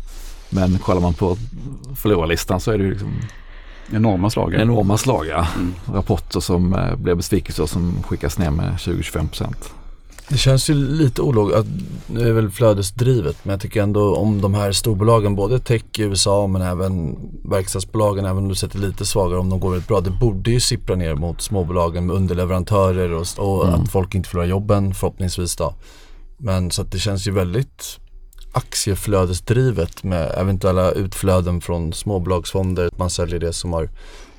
Men 0.50 0.78
kollar 0.78 1.00
man 1.00 1.14
på 1.14 1.36
förlorarlistan 1.94 2.60
så 2.60 2.70
är 2.70 2.78
det 2.78 2.84
ju 2.84 2.90
liksom 2.90 3.12
Enorma 3.92 4.30
slag. 4.30 4.54
enorma 4.54 4.98
slag. 4.98 5.26
Ja. 5.26 5.46
Mm. 5.56 5.74
Rapporter 5.92 6.40
som 6.40 6.74
eh, 6.74 6.96
blir 6.96 7.14
besvikelser 7.14 7.66
som 7.66 8.02
skickas 8.02 8.38
ner 8.38 8.50
med 8.50 8.72
20-25 8.74 9.28
procent. 9.28 9.72
Det 10.28 10.36
känns 10.38 10.70
ju 10.70 10.74
lite 10.74 11.22
ologiskt, 11.22 11.66
nu 12.06 12.20
är 12.20 12.24
det 12.24 12.32
väl 12.32 12.50
flödesdrivet 12.50 13.36
men 13.42 13.50
jag 13.50 13.60
tycker 13.60 13.82
ändå 13.82 14.16
om 14.16 14.40
de 14.40 14.54
här 14.54 14.72
storbolagen, 14.72 15.34
både 15.34 15.58
tech 15.58 15.82
i 15.98 16.02
USA 16.02 16.46
men 16.46 16.62
även 16.62 17.16
verkstadsbolagen, 17.44 18.24
även 18.24 18.38
om 18.38 18.48
du 18.48 18.54
sätter 18.54 18.78
lite 18.78 19.06
svagare 19.06 19.38
om 19.38 19.50
de 19.50 19.60
går 19.60 19.70
väldigt 19.70 19.88
bra. 19.88 20.00
Det 20.00 20.10
borde 20.10 20.50
ju 20.50 20.60
sippra 20.60 20.96
ner 20.96 21.14
mot 21.14 21.40
småbolagen 21.42 22.06
med 22.06 22.16
underleverantörer 22.16 23.12
och, 23.12 23.26
och 23.38 23.68
Mm. 23.68 23.80
att 23.80 23.90
folk 23.90 24.14
inte 24.14 24.28
förlorar 24.28 24.46
jobben 24.48 24.94
förhoppningsvis 24.94 25.56
då. 25.56 25.74
Men 26.38 26.70
så 26.70 26.82
att 26.82 26.92
det 26.92 26.98
känns 26.98 27.26
ju 27.28 27.32
väldigt 27.32 27.98
aktieflödesdrivet 28.52 30.04
med 30.04 30.34
eventuella 30.36 30.90
utflöden 30.90 31.60
från 31.60 31.92
småbolagsfonder. 31.92 32.90
Man 32.96 33.10
säljer 33.10 33.38
det 33.40 33.52
som 33.52 33.72
har 33.72 33.88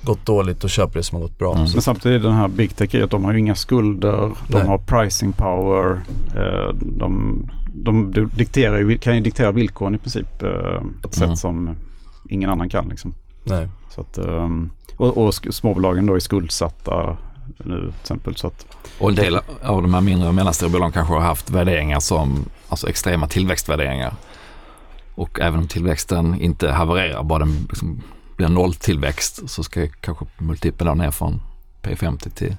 gått 0.01 0.25
dåligt 0.25 0.63
och 0.63 0.69
köper 0.69 0.99
det 0.99 1.03
som 1.03 1.15
har 1.15 1.21
gått 1.21 1.37
bra. 1.37 1.51
Mm. 1.55 1.67
Men 1.73 1.81
samtidigt 1.81 2.23
den 2.23 2.33
här 2.33 2.47
big 2.47 2.75
tech 2.75 2.95
är 2.95 3.03
att 3.03 3.11
de 3.11 3.25
har 3.25 3.33
ju 3.33 3.39
inga 3.39 3.55
skulder, 3.55 4.31
de 4.47 4.57
Nej. 4.57 4.67
har 4.67 4.77
pricing 4.77 5.33
power, 5.33 6.01
eh, 6.35 6.73
de, 6.81 7.49
de, 7.73 8.11
de 8.11 8.29
dikterar 8.37 8.97
kan 8.97 9.15
ju 9.15 9.21
diktera 9.21 9.51
villkoren 9.51 9.95
i 9.95 9.97
princip 9.97 10.43
eh, 10.43 10.49
på 11.01 11.07
ett 11.07 11.17
Mm. 11.17 11.29
sätt 11.29 11.37
som 11.37 11.75
ingen 12.29 12.49
annan 12.49 12.69
kan. 12.69 12.89
Liksom. 12.89 13.13
nej. 13.43 13.67
Så 13.95 14.01
att, 14.01 14.17
ehm, 14.17 14.69
och, 14.97 15.17
och 15.17 15.33
småbolagen 15.33 16.05
då 16.05 16.15
är 16.15 16.19
skuldsatta 16.19 17.17
nu 17.57 17.79
till 17.79 17.93
exempel. 18.01 18.35
Så 18.35 18.47
att, 18.47 18.65
Och 18.99 19.09
en 19.09 19.15
del 19.15 19.39
av 19.63 19.81
de 19.81 19.93
här 19.93 20.01
mindre 20.01 20.27
och 20.27 20.33
mellanstora 20.33 20.69
bolagen 20.69 20.91
kanske 20.91 21.13
har 21.13 21.21
haft 21.21 21.49
värderingar 21.49 21.99
som 21.99 22.45
alltså 22.69 22.89
extrema 22.89 23.27
tillväxtvärderingar. 23.27 24.15
Och 25.15 25.39
även 25.39 25.59
om 25.59 25.67
tillväxten 25.67 26.41
inte 26.41 26.71
havererar, 26.71 27.23
bara 27.23 27.39
den 27.39 27.67
liksom 27.69 28.03
blir 28.37 28.47
nolltillväxt 28.47 29.49
så 29.49 29.63
ska 29.63 29.87
kanske 30.01 30.25
multipeln 30.37 30.87
då 30.87 31.03
ner 31.03 31.11
från 31.11 31.41
P50 31.81 32.29
till 32.29 32.55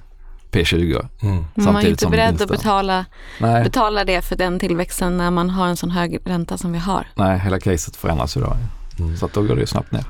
P20. 0.51 1.07
Mm. 1.21 1.45
Men 1.55 1.65
man 1.65 1.75
är 1.75 1.89
inte 1.89 2.07
beredd 2.07 2.41
att 2.41 2.49
betala, 2.49 3.05
Nej, 3.39 3.63
betala 3.63 4.05
det 4.05 4.21
för 4.21 4.35
den 4.35 4.59
tillväxten 4.59 5.17
när 5.17 5.31
man 5.31 5.49
har 5.49 5.67
en 5.67 5.77
sån 5.77 5.91
hög 5.91 6.19
ränta 6.25 6.57
som 6.57 6.71
vi 6.71 6.79
har. 6.79 7.07
nej, 7.15 7.39
hela 7.39 7.59
caset 7.59 7.95
förändras 7.95 8.37
ju 8.37 8.41
då. 8.41 8.57
Mm. 8.99 9.17
Så 9.17 9.25
att 9.25 9.33
då 9.33 9.41
går 9.41 9.55
det 9.55 9.61
ju 9.61 9.67
snabbt 9.67 9.91
ner. 9.91 10.05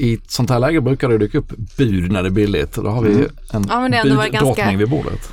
I 0.00 0.14
ett 0.14 0.30
sånt 0.30 0.50
här 0.50 0.58
läge 0.58 0.80
brukar 0.80 1.08
det 1.08 1.18
dyka 1.18 1.38
upp 1.38 1.52
bud 1.76 2.12
när 2.12 2.22
det 2.22 2.28
är 2.28 2.30
billigt. 2.30 2.72
Då 2.74 2.88
har 2.88 3.02
vi 3.02 3.12
Mm. 3.14 3.26
en 3.52 3.66
Ja, 3.68 3.80
men 3.80 3.90
buddrottning 3.90 4.32
ganska- 4.32 4.76
vid 4.76 4.88
bordet. 4.90 5.30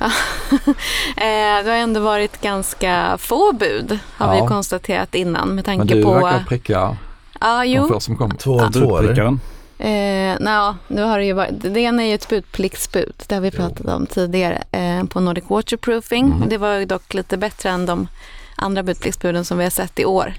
Eh, 1.16 1.64
det 1.64 1.70
har 1.70 1.76
ändå 1.76 2.00
varit 2.00 2.40
ganska 2.40 3.16
få 3.18 3.52
bud 3.52 3.98
har 4.16 4.32
vi 4.32 4.36
Ja. 4.38 4.42
ju 4.44 4.48
konstaterat 4.48 5.14
innan 5.14 5.46
med 5.48 5.54
Men 5.54 5.64
tanke 5.64 5.94
du 5.94 6.02
på... 6.02 6.12
verkar 6.14 6.44
pricka 6.48 6.96
Ja, 7.40 7.60
de 7.62 7.66
jo. 7.68 7.88
få 7.88 8.00
som 8.00 8.16
kommer. 8.16 8.34
Två 8.34 8.60
av 8.60 8.70
två 8.72 8.98
eller? 8.98 9.38
Eh, 9.78 10.36
no, 10.40 10.76
nu 10.88 11.02
har 11.02 11.18
det 11.18 11.24
ju 11.24 11.32
varit, 11.32 11.50
det 11.62 11.80
ena 11.80 12.02
är 12.02 12.06
ju 12.08 12.14
ett 12.14 12.28
budpliktsbud, 12.28 13.12
det 13.26 13.34
har 13.34 13.42
vi 13.42 13.50
pratat 13.50 13.86
om 13.86 14.06
tidigare, 14.06 14.62
eh, 14.70 15.04
på 15.04 15.20
Nordic 15.20 15.44
Waterproofing. 15.48 16.26
Mm. 16.26 16.48
Det 16.48 16.58
var 16.58 16.74
ju 16.74 16.84
dock 16.84 17.14
lite 17.14 17.36
bättre 17.36 17.68
än 17.70 17.86
de 17.86 18.08
andra 18.56 18.82
budpliktsbuden 18.82 19.44
som 19.44 19.58
vi 19.58 19.64
har 19.64 19.70
sett 19.70 19.98
i 19.98 20.04
år. 20.04 20.34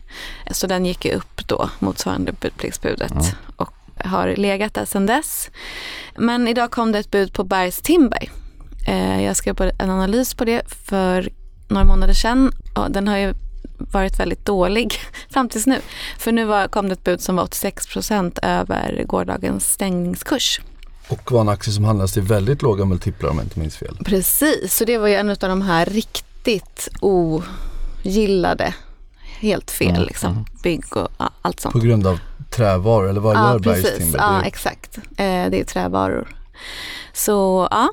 Så 0.51 0.67
den 0.67 0.85
gick 0.85 1.05
ju 1.05 1.11
upp 1.13 1.47
då, 1.47 1.69
motsvarande 1.79 2.31
budpliktsbudet. 2.31 3.11
Ja. 3.15 3.23
Har 4.05 4.35
legat 4.35 4.73
där 4.73 4.85
sedan 4.85 5.05
dess. 5.05 5.49
Men 6.17 6.47
idag 6.47 6.71
kom 6.71 6.91
det 6.91 6.99
ett 6.99 7.11
bud 7.11 7.33
på 7.33 7.43
Bergs 7.43 7.81
Timber. 7.81 8.29
Eh, 8.87 9.23
jag 9.23 9.35
skrev 9.35 9.53
på 9.53 9.71
en 9.79 9.89
analys 9.89 10.33
på 10.33 10.45
det 10.45 10.61
för 10.89 11.29
några 11.67 11.85
månader 11.85 12.13
sedan. 12.13 12.51
Och 12.75 12.91
den 12.91 13.07
har 13.07 13.17
ju 13.17 13.33
varit 13.77 14.19
väldigt 14.19 14.45
dålig 14.45 14.93
fram 15.29 15.49
tills 15.49 15.67
nu. 15.67 15.81
För 16.17 16.31
nu 16.31 16.45
var, 16.45 16.67
kom 16.67 16.87
det 16.87 16.93
ett 16.93 17.03
bud 17.03 17.21
som 17.21 17.35
var 17.35 17.43
86 17.43 17.87
procent 17.87 18.39
över 18.41 19.03
gårdagens 19.07 19.73
stängningskurs. 19.73 20.61
Och 21.09 21.31
var 21.31 21.41
en 21.41 21.49
aktie 21.49 21.73
som 21.73 21.83
handlades 21.83 22.13
till 22.13 22.21
väldigt 22.21 22.61
låga 22.61 22.85
multiplar 22.85 23.29
om 23.29 23.37
jag 23.37 23.45
inte 23.45 23.59
minns 23.59 23.77
fel. 23.77 23.97
Precis, 24.05 24.75
så 24.75 24.85
det 24.85 24.97
var 24.97 25.07
ju 25.07 25.15
en 25.15 25.29
av 25.29 25.37
de 25.39 25.61
här 25.61 25.85
riktigt 25.85 26.89
ogillade, 27.01 28.73
helt 29.39 29.71
fel 29.71 29.89
Mm, 29.89 30.03
liksom, 30.03 30.31
mm. 30.31 30.45
bygg 30.63 30.97
och 30.97 31.09
allt 31.41 31.59
sånt. 31.59 31.73
På 31.73 31.79
grund 31.79 32.07
av 32.07 32.19
trävaror 32.59 33.09
eller 33.09 33.21
vad 33.21 33.35
Ja, 33.35 33.51
gör 33.51 33.59
precis. 33.59 33.83
Bergstimber? 33.83 34.19
Ja, 34.19 34.41
exakt. 34.43 34.97
Eh, 34.97 35.03
det 35.49 35.59
är 35.59 35.63
trävaror. 35.63 36.27
Så 37.13 37.67
ja, 37.71 37.89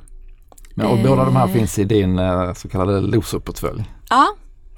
Men, 0.75 0.87
och 0.87 0.99
båda 0.99 1.25
de 1.25 1.37
här 1.37 1.47
Eh. 1.47 1.53
finns 1.53 1.79
i 1.79 1.85
din 1.85 2.19
eh, 2.19 2.53
så 2.55 2.69
kallade 2.69 3.01
loserportfölj. 3.01 3.85
ja, 4.11 4.27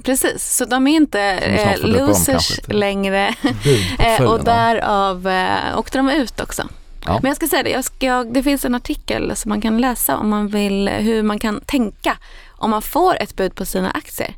precis. 0.05 0.57
Så 0.57 0.64
de 0.64 0.87
är 0.87 0.96
inte 0.96 1.20
eh, 1.20 1.85
om 1.85 1.90
losers 1.90 2.27
kanske 2.27 2.62
till- 2.62 2.79
längre. 2.79 3.35
Eh, 3.98 4.22
och 4.22 4.44
därav 4.44 5.27
eh, 5.29 5.79
åkte 5.79 5.98
de 5.98 6.11
ut 6.11 6.40
också. 6.40 6.62
Ja. 7.07 7.18
Men 7.22 7.29
jag 7.31 7.37
ska 7.37 7.46
säga 7.48 7.62
det, 7.62 7.70
jag 7.70 7.85
ska, 7.85 8.24
det 8.24 8.42
finns 8.42 8.64
en 8.64 8.74
artikel 8.74 9.37
som 9.37 9.48
man 9.48 9.61
kan 9.61 9.79
läsa 9.81 10.16
om 10.16 10.29
man 10.29 10.48
vill 10.48 10.88
hur 10.88 11.22
man 11.22 11.38
kan 11.38 11.61
tänka 11.61 12.16
om 12.59 12.70
man 12.70 12.83
får 12.83 13.22
ett 13.22 13.37
bud 13.37 13.55
på 13.55 13.64
sina 13.64 13.90
aktier. 13.90 14.35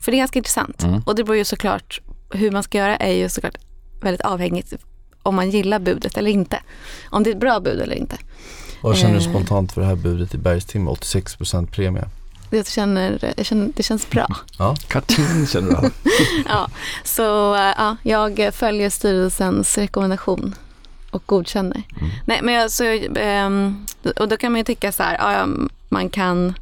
För 0.00 0.12
det 0.12 0.16
är 0.16 0.18
ganska 0.18 0.38
intressant. 0.38 0.82
Mm. 0.82 1.02
Och 1.06 1.14
det 1.14 1.24
beror 1.24 1.36
ju 1.36 1.44
såklart, 1.44 2.00
hur 2.30 2.50
man 2.50 2.62
ska 2.62 2.78
göra 2.78 2.96
är 2.96 3.12
ju 3.12 3.28
såklart 3.28 3.54
väldigt 4.02 4.20
avhängigt 4.26 4.72
om 5.22 5.34
man 5.34 5.50
gillar 5.50 5.78
budet 5.78 6.16
eller 6.16 6.30
inte. 6.30 6.60
Om 7.10 7.22
det 7.22 7.30
är 7.30 7.34
ett 7.34 7.40
bra 7.40 7.60
bud 7.60 7.80
eller 7.80 7.96
inte. 7.96 8.16
Vad 8.80 8.96
känner 8.98 9.14
du 9.18 9.24
Eh. 9.24 9.30
spontant 9.30 9.72
för 9.72 9.80
det 9.80 9.86
här 9.86 9.94
budet 9.96 10.34
i 10.34 10.38
Bergstimmer? 10.38 10.90
86% 10.92 11.66
premie. 11.66 12.04
Jag 12.50 12.66
känner, 12.66 13.32
jag 13.36 13.46
känner, 13.46 13.70
det 13.76 13.82
känns 13.82 14.10
bra. 14.10 14.26
Ja, 14.58 14.76
Karting 14.88 15.46
känner 15.46 15.80
du? 15.82 15.90
ja. 16.48 16.68
Så 17.04 17.54
eh, 17.54 17.72
ja, 17.78 17.96
jag 18.02 18.54
följer 18.54 18.90
styrelsens 18.90 19.78
rekommendation 19.78 20.54
och 21.10 21.22
godkänner. 21.26 21.82
Mm. 22.00 22.10
Nej, 22.26 22.40
men 22.42 22.54
jag, 22.54 22.70
så, 22.70 22.84
ehm, 23.16 23.86
och 24.16 24.28
då 24.28 24.36
kan 24.36 24.52
man 24.52 24.58
ju 24.58 24.64
tycka 24.64 24.92
så 24.92 25.02
här, 25.02 25.14
ja, 25.18 25.46
man 25.88 26.08
kan 26.10 26.54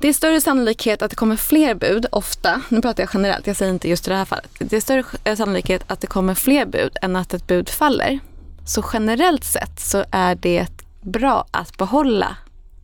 det 0.00 0.08
är 0.08 0.12
större 0.12 0.40
sannolikhet 0.40 1.02
att 1.02 1.10
det 1.10 1.16
kommer 1.16 1.36
fler 1.36 1.74
bud, 1.74 2.06
ofta. 2.12 2.62
Nu 2.68 2.82
pratar 2.82 3.02
jag 3.02 3.10
generellt, 3.14 3.46
jag 3.46 3.56
säger 3.56 3.72
inte 3.72 3.88
just 3.88 4.06
i 4.06 4.10
det 4.10 4.16
här 4.16 4.24
fallet. 4.24 4.50
Det 4.58 4.76
är 4.76 4.80
större 4.80 5.36
sannolikhet 5.36 5.82
att 5.86 6.00
det 6.00 6.06
kommer 6.06 6.34
fler 6.34 6.66
bud 6.66 6.96
än 7.02 7.16
att 7.16 7.34
ett 7.34 7.46
bud 7.46 7.68
faller. 7.68 8.18
Så 8.66 8.84
generellt 8.92 9.44
sett 9.44 9.80
så 9.80 10.04
är 10.10 10.34
det 10.34 10.66
bra 11.00 11.44
att 11.50 11.76
behålla 11.78 12.36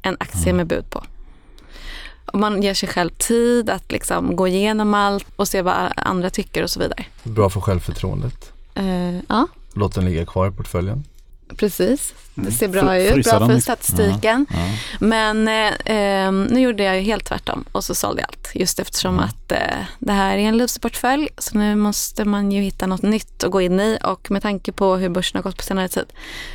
en 0.03 0.17
aktie 0.21 0.53
med 0.53 0.67
bud 0.67 0.91
på. 0.91 1.03
Och 2.33 2.39
man 2.39 2.63
ger 2.63 2.75
sig 2.75 2.89
själv 2.89 3.11
tid 3.11 3.71
att 3.71 3.93
liksom 3.93 4.37
gå 4.37 4.49
igenom 4.49 4.95
allt 4.95 5.27
och 5.37 5.49
se 5.49 5.63
vad 5.63 5.93
andra 5.97 6.31
tycker 6.31 6.63
och 6.63 6.71
så 6.71 6.81
vidare. 6.81 7.05
bra 7.23 7.51
för 7.51 7.61
självförtroendet. 7.61 8.53
Eh, 8.75 9.17
ja, 9.29 9.47
Låt 9.75 9.95
den 9.95 10.05
ligga 10.05 10.27
kvar 10.27 10.49
i 10.49 10.51
portföljen. 10.51 11.05
Precis. 11.57 12.15
Det 12.35 12.51
ser 12.53 12.69
bra 12.69 12.83
Fr- 12.83 13.19
ut, 13.19 13.25
bra 13.27 13.47
för 13.47 13.59
statistiken. 13.59 14.47
Ja. 14.51 14.57
Men 15.01 15.49
eh, 15.49 15.97
eh, 15.97 16.33
nu 16.33 16.61
gjorde 16.61 16.83
jag 16.83 16.97
ju 16.97 17.03
helt 17.03 17.25
tvärtom 17.25 17.65
och 17.73 17.85
så 17.85 17.95
sålde 17.95 18.21
jag 18.23 18.29
allt. 18.29 18.51
Just 18.55 18.79
eftersom 18.79 19.15
Mm. 19.15 19.25
att 19.25 19.53
eh, 19.53 19.59
det 19.99 20.13
här 20.13 20.37
är 20.39 20.43
en 20.49 20.57
loserportfölj 20.59 21.29
så 21.39 21.59
nu 21.59 21.77
måste 21.77 22.25
man 22.25 22.53
ju 22.53 22.63
hitta 22.63 22.87
något 22.87 23.03
nytt 23.03 23.45
att 23.45 23.51
gå 23.51 23.61
in 23.61 23.81
i 23.81 23.99
och 24.05 24.31
med 24.31 24.43
tanke 24.43 24.73
på 24.73 24.97
hur 24.97 25.09
börsen 25.09 25.39
har 25.39 25.43
gått 25.43 25.57
på 25.57 25.63
senare 25.63 25.89
tid 25.89 26.07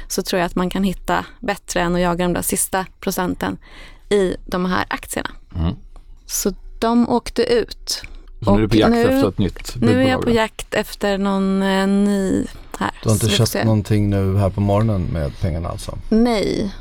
så 0.07 0.23
tror 0.23 0.39
jag 0.39 0.45
att 0.45 0.55
man 0.55 0.69
kan 0.69 0.83
hitta 0.83 1.25
bättre 1.39 1.81
än 1.81 1.95
att 1.95 2.01
jaga 2.01 2.25
de 2.25 2.33
där 2.33 2.41
sista 2.41 2.85
procenten 2.99 3.57
i 4.09 4.35
de 4.45 4.65
här 4.65 4.85
aktierna. 4.89 5.29
Mm. 5.55 5.75
Så 6.25 6.53
de 6.79 7.09
åkte 7.09 7.43
ut. 7.53 8.01
Så 8.45 8.55
nu 8.55 8.63
är 8.63 8.67
du 8.67 8.67
på 8.67 8.73
Och 8.73 8.79
jakt 8.79 8.91
nu- 8.91 9.01
efter 9.01 9.27
ett 9.29 9.37
nytt 9.37 9.75
Nu 9.81 9.87
är 9.87 9.91
jag 9.91 10.19
budbolag 10.19 10.23
på 10.23 10.29
jakt 10.31 10.73
efter 10.73 11.17
någon 11.17 11.61
eh, 11.61 11.87
ny 11.87 12.45
här. 12.81 12.91
Du 13.03 13.09
har 13.09 13.13
inte 13.13 13.29
köpt 13.29 13.65
någonting 13.65 14.09
nu 14.09 14.37
här 14.37 14.49
på 14.49 14.61
morgonen 14.61 15.01
med 15.01 15.39
pengarna 15.39 15.69
alltså? 15.69 15.97
Nej, 16.09 16.71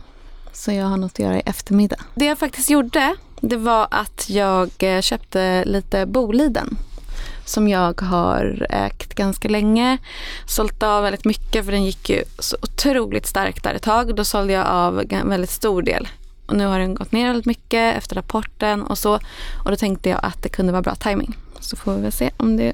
så 0.53 0.73
jag 0.73 0.87
har 0.87 0.97
något 0.97 1.13
att 1.13 1.19
göra 1.19 1.37
i 1.37 1.43
eftermiddag. 1.47 2.01
Det 2.15 2.25
jag 2.25 2.39
faktiskt 2.39 2.71
gjorde, 2.71 3.15
det 3.41 3.57
var 3.57 3.89
att 3.91 4.31
jag 4.31 4.71
eh, 4.79 5.01
köpte 5.01 5.65
lite 5.65 6.07
Boliden 6.07 6.77
som 7.45 7.69
jag 7.69 8.01
har 8.01 8.67
ägt 8.71 9.15
ganska 9.15 9.49
länge. 9.49 9.99
Sålt 10.47 10.83
av 10.83 11.03
väldigt 11.03 11.25
mycket 11.25 11.65
för 11.65 11.73
den 11.73 11.85
gick 11.85 12.11
ju 12.11 12.25
så 12.39 12.57
otroligt 12.63 13.27
starkt 13.27 13.65
där 13.65 13.75
ett 13.75 13.83
tag. 13.83 14.17
Då 14.17 14.25
sålde 14.25 14.53
jag 14.53 14.67
av 14.67 15.05
en 15.11 15.29
väldigt 15.29 15.51
stor 15.51 15.83
del. 15.83 16.09
Och 16.47 16.57
nu 16.57 16.67
har 16.67 16.79
den 16.79 16.95
gått 16.95 17.13
ner 17.13 17.27
väldigt 17.27 17.47
mycket 17.47 17.97
efter 17.97 18.17
rapporten 18.17 18.83
och 18.83 18.99
så. 18.99 19.15
Och 19.65 19.71
då 19.71 19.77
tänkte 19.77 20.09
jag 20.09 20.21
att 20.23 20.43
det 20.43 20.49
kunde 20.49 20.73
vara 20.73 20.83
bra 20.83 20.95
timing. 20.95 21.37
Så 21.61 21.77
får 21.77 21.95
vi 21.95 22.03
väl 22.03 22.13
se 22.13 22.31
om 22.37 22.57
det 22.57 22.73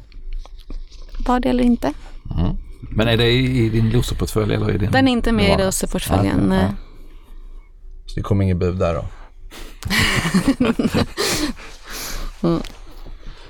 var 1.26 1.40
det 1.40 1.48
eller 1.48 1.64
inte. 1.64 1.92
Mm. 2.38 2.56
Men 2.90 3.08
är 3.08 3.16
det 3.16 3.30
i, 3.30 3.64
i 3.66 3.68
din 3.68 3.90
loserportfölj 3.90 4.54
eller 4.54 4.70
i 4.74 4.78
din? 4.78 4.90
Den 4.90 5.08
är 5.08 5.12
inte 5.12 5.32
med 5.32 5.60
i? 5.60 5.62
Loser-portföljen. 5.64 6.52
Ja, 6.52 6.56
ja. 6.56 6.68
Så 8.06 8.14
det 8.16 8.22
kommer 8.22 8.44
ingen 8.44 8.58
bud 8.58 8.78
där 8.78 8.94
då? 8.94 9.04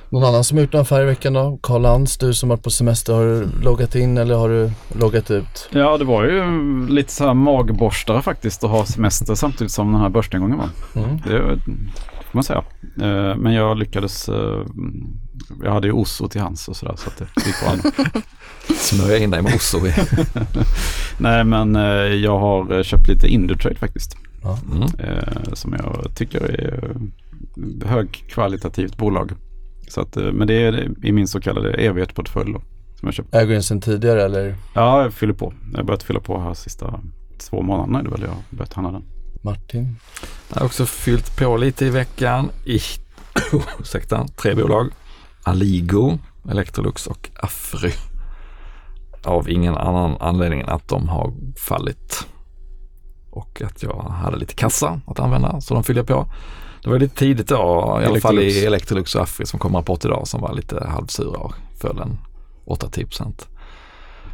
Någon 0.09 0.25
annan 0.25 0.45
som 0.45 0.57
har 0.59 0.63
gjort 0.63 0.75
en 0.75 0.81
affär 0.81 1.03
i 1.03 1.05
veckan 1.05 1.33
då? 1.33 1.59
Karl 1.63 1.83
Lantz, 1.83 2.19
du 2.19 2.35
som 2.35 2.49
varit 2.49 2.63
på 2.63 2.71
semester, 2.71 3.13
har 3.13 3.25
du 3.25 3.49
loggat 3.63 3.95
in 3.95 4.19
eller 4.19 4.35
har 4.35 4.49
du 4.49 4.71
loggat 4.99 5.31
ut? 5.31 5.69
Ja, 5.73 5.99
det 5.99 6.05
var 6.05 6.25
ju 6.25 6.43
lite 6.89 7.13
så 7.13 7.27
här 7.27 7.35
magborstare 7.35 8.23
faktiskt 8.23 8.65
att 8.65 8.71
ha 8.71 8.85
semester 8.87 9.35
samtidigt 9.35 9.73
som 9.73 9.93
den 9.93 10.01
här 10.01 10.09
börsnedgången 10.09 10.59
var. 10.59 10.69
Mm. 11.03 11.17
Det 11.17 11.61
får 12.31 12.33
man 12.33 12.45
säga. 12.45 12.65
Eh, 13.01 13.37
Men 13.37 13.53
jag 13.53 13.77
lyckades, 13.79 14.29
eh, 14.29 14.65
jag 15.63 15.73
hade 15.73 15.87
ju 15.87 15.93
Osso 15.93 16.29
till 16.29 16.41
hands 16.41 16.69
och 16.69 16.77
sådär 16.77 16.95
så 16.97 17.09
att 17.09 17.17
det 17.19 17.47
gick 17.47 17.57
bra. 17.61 17.93
Smörja 18.77 19.19
in 19.19 19.31
dig 19.31 19.43
med 19.43 19.55
Osso. 19.55 19.81
Nej 21.19 21.45
men 21.45 21.77
eh, 21.77 21.83
jag 22.15 22.39
har 22.39 22.77
eh, 22.77 22.83
köpt 22.83 23.09
lite 23.09 23.27
Indutrade 23.29 23.77
faktiskt. 23.77 24.17
Mm. 24.73 24.83
eh, 24.99 25.53
Som 25.53 25.73
jag 25.73 26.11
tycker 26.15 26.41
är 26.41 26.97
högkvalitativt 27.85 28.97
bolag. 28.97 29.33
Så 29.89 30.01
att, 30.01 30.17
eh, 30.17 30.33
men 30.33 30.47
det 30.47 30.55
är 30.55 31.05
i 31.07 31.13
min 31.13 31.29
så 31.29 31.41
kallade 31.41 31.71
evighetsportfölj 31.73 32.53
då, 32.53 32.59
som 32.99 33.07
jag 33.07 33.15
köpt. 33.15 33.35
Äger 33.35 33.47
du 33.47 33.53
den 33.53 33.63
sedan 33.63 33.81
tidigare 33.81 34.23
eller 34.25 34.55
Ja, 34.75 35.03
jag 35.03 35.13
fyller 35.13 35.35
på. 35.35 35.53
Jag 35.73 35.79
har 35.79 35.85
börjat 35.85 36.03
fylla 36.03 36.21
på 36.21 36.41
här 36.41 36.55
sista 36.55 37.01
två 37.39 37.63
månaderna 37.63 37.99
är 37.99 38.03
det 38.05 38.11
väl 38.11 38.21
jag 38.23 38.29
har 38.29 38.43
börjat 38.51 38.73
handla 38.73 38.93
den. 38.93 39.03
Martin? 39.43 39.97
Jag 40.53 40.59
har 40.61 40.67
också 40.67 40.87
fyllt 40.87 41.37
på 41.37 41.57
lite 41.57 41.87
i 41.87 41.91
veckan 41.91 42.51
i 42.65 42.81
ursäkta, 43.81 44.27
tre 44.29 44.55
bolag. 44.55 44.91
Aligo, 45.51 46.19
Electrolux 46.51 47.07
och 47.07 47.31
Afry. 47.41 47.91
Av 49.25 49.51
ingen 49.51 49.77
annan 49.77 50.17
anledning 50.21 50.61
än 50.61 50.69
att 50.69 50.89
de 50.89 51.09
har 51.09 51.33
fallit. 51.59 52.27
Och 53.31 53.63
att 53.63 53.83
jag 53.83 54.03
hade 54.03 54.37
lite 54.37 54.55
kassa 54.55 55.01
att 55.07 55.21
använda 55.21 55.61
så 55.61 55.75
de 55.75 55.85
fyllde 55.85 56.01
jag 56.01 56.07
på. 56.07 56.27
Det 56.83 56.91
var 56.91 56.99
lite 56.99 57.17
tidigt 57.17 57.49
då, 57.49 57.57
i 57.57 57.59
alla 58.07 58.21
fall 58.21 58.35
Electrolux. 58.39 58.55
i 58.57 58.67
Electrolux 58.67 59.15
och 59.15 59.23
Afry 59.23 59.47
som 59.47 59.59
kom 59.59 59.77
rapport 59.77 60.05
idag 60.05 60.29
som 60.29 60.41
var 60.41 60.55
lite 60.55 60.87
halvsura 60.89 61.39
och 61.39 61.55
föll 61.81 61.99
en 62.01 62.19
8-10%. 62.67 63.47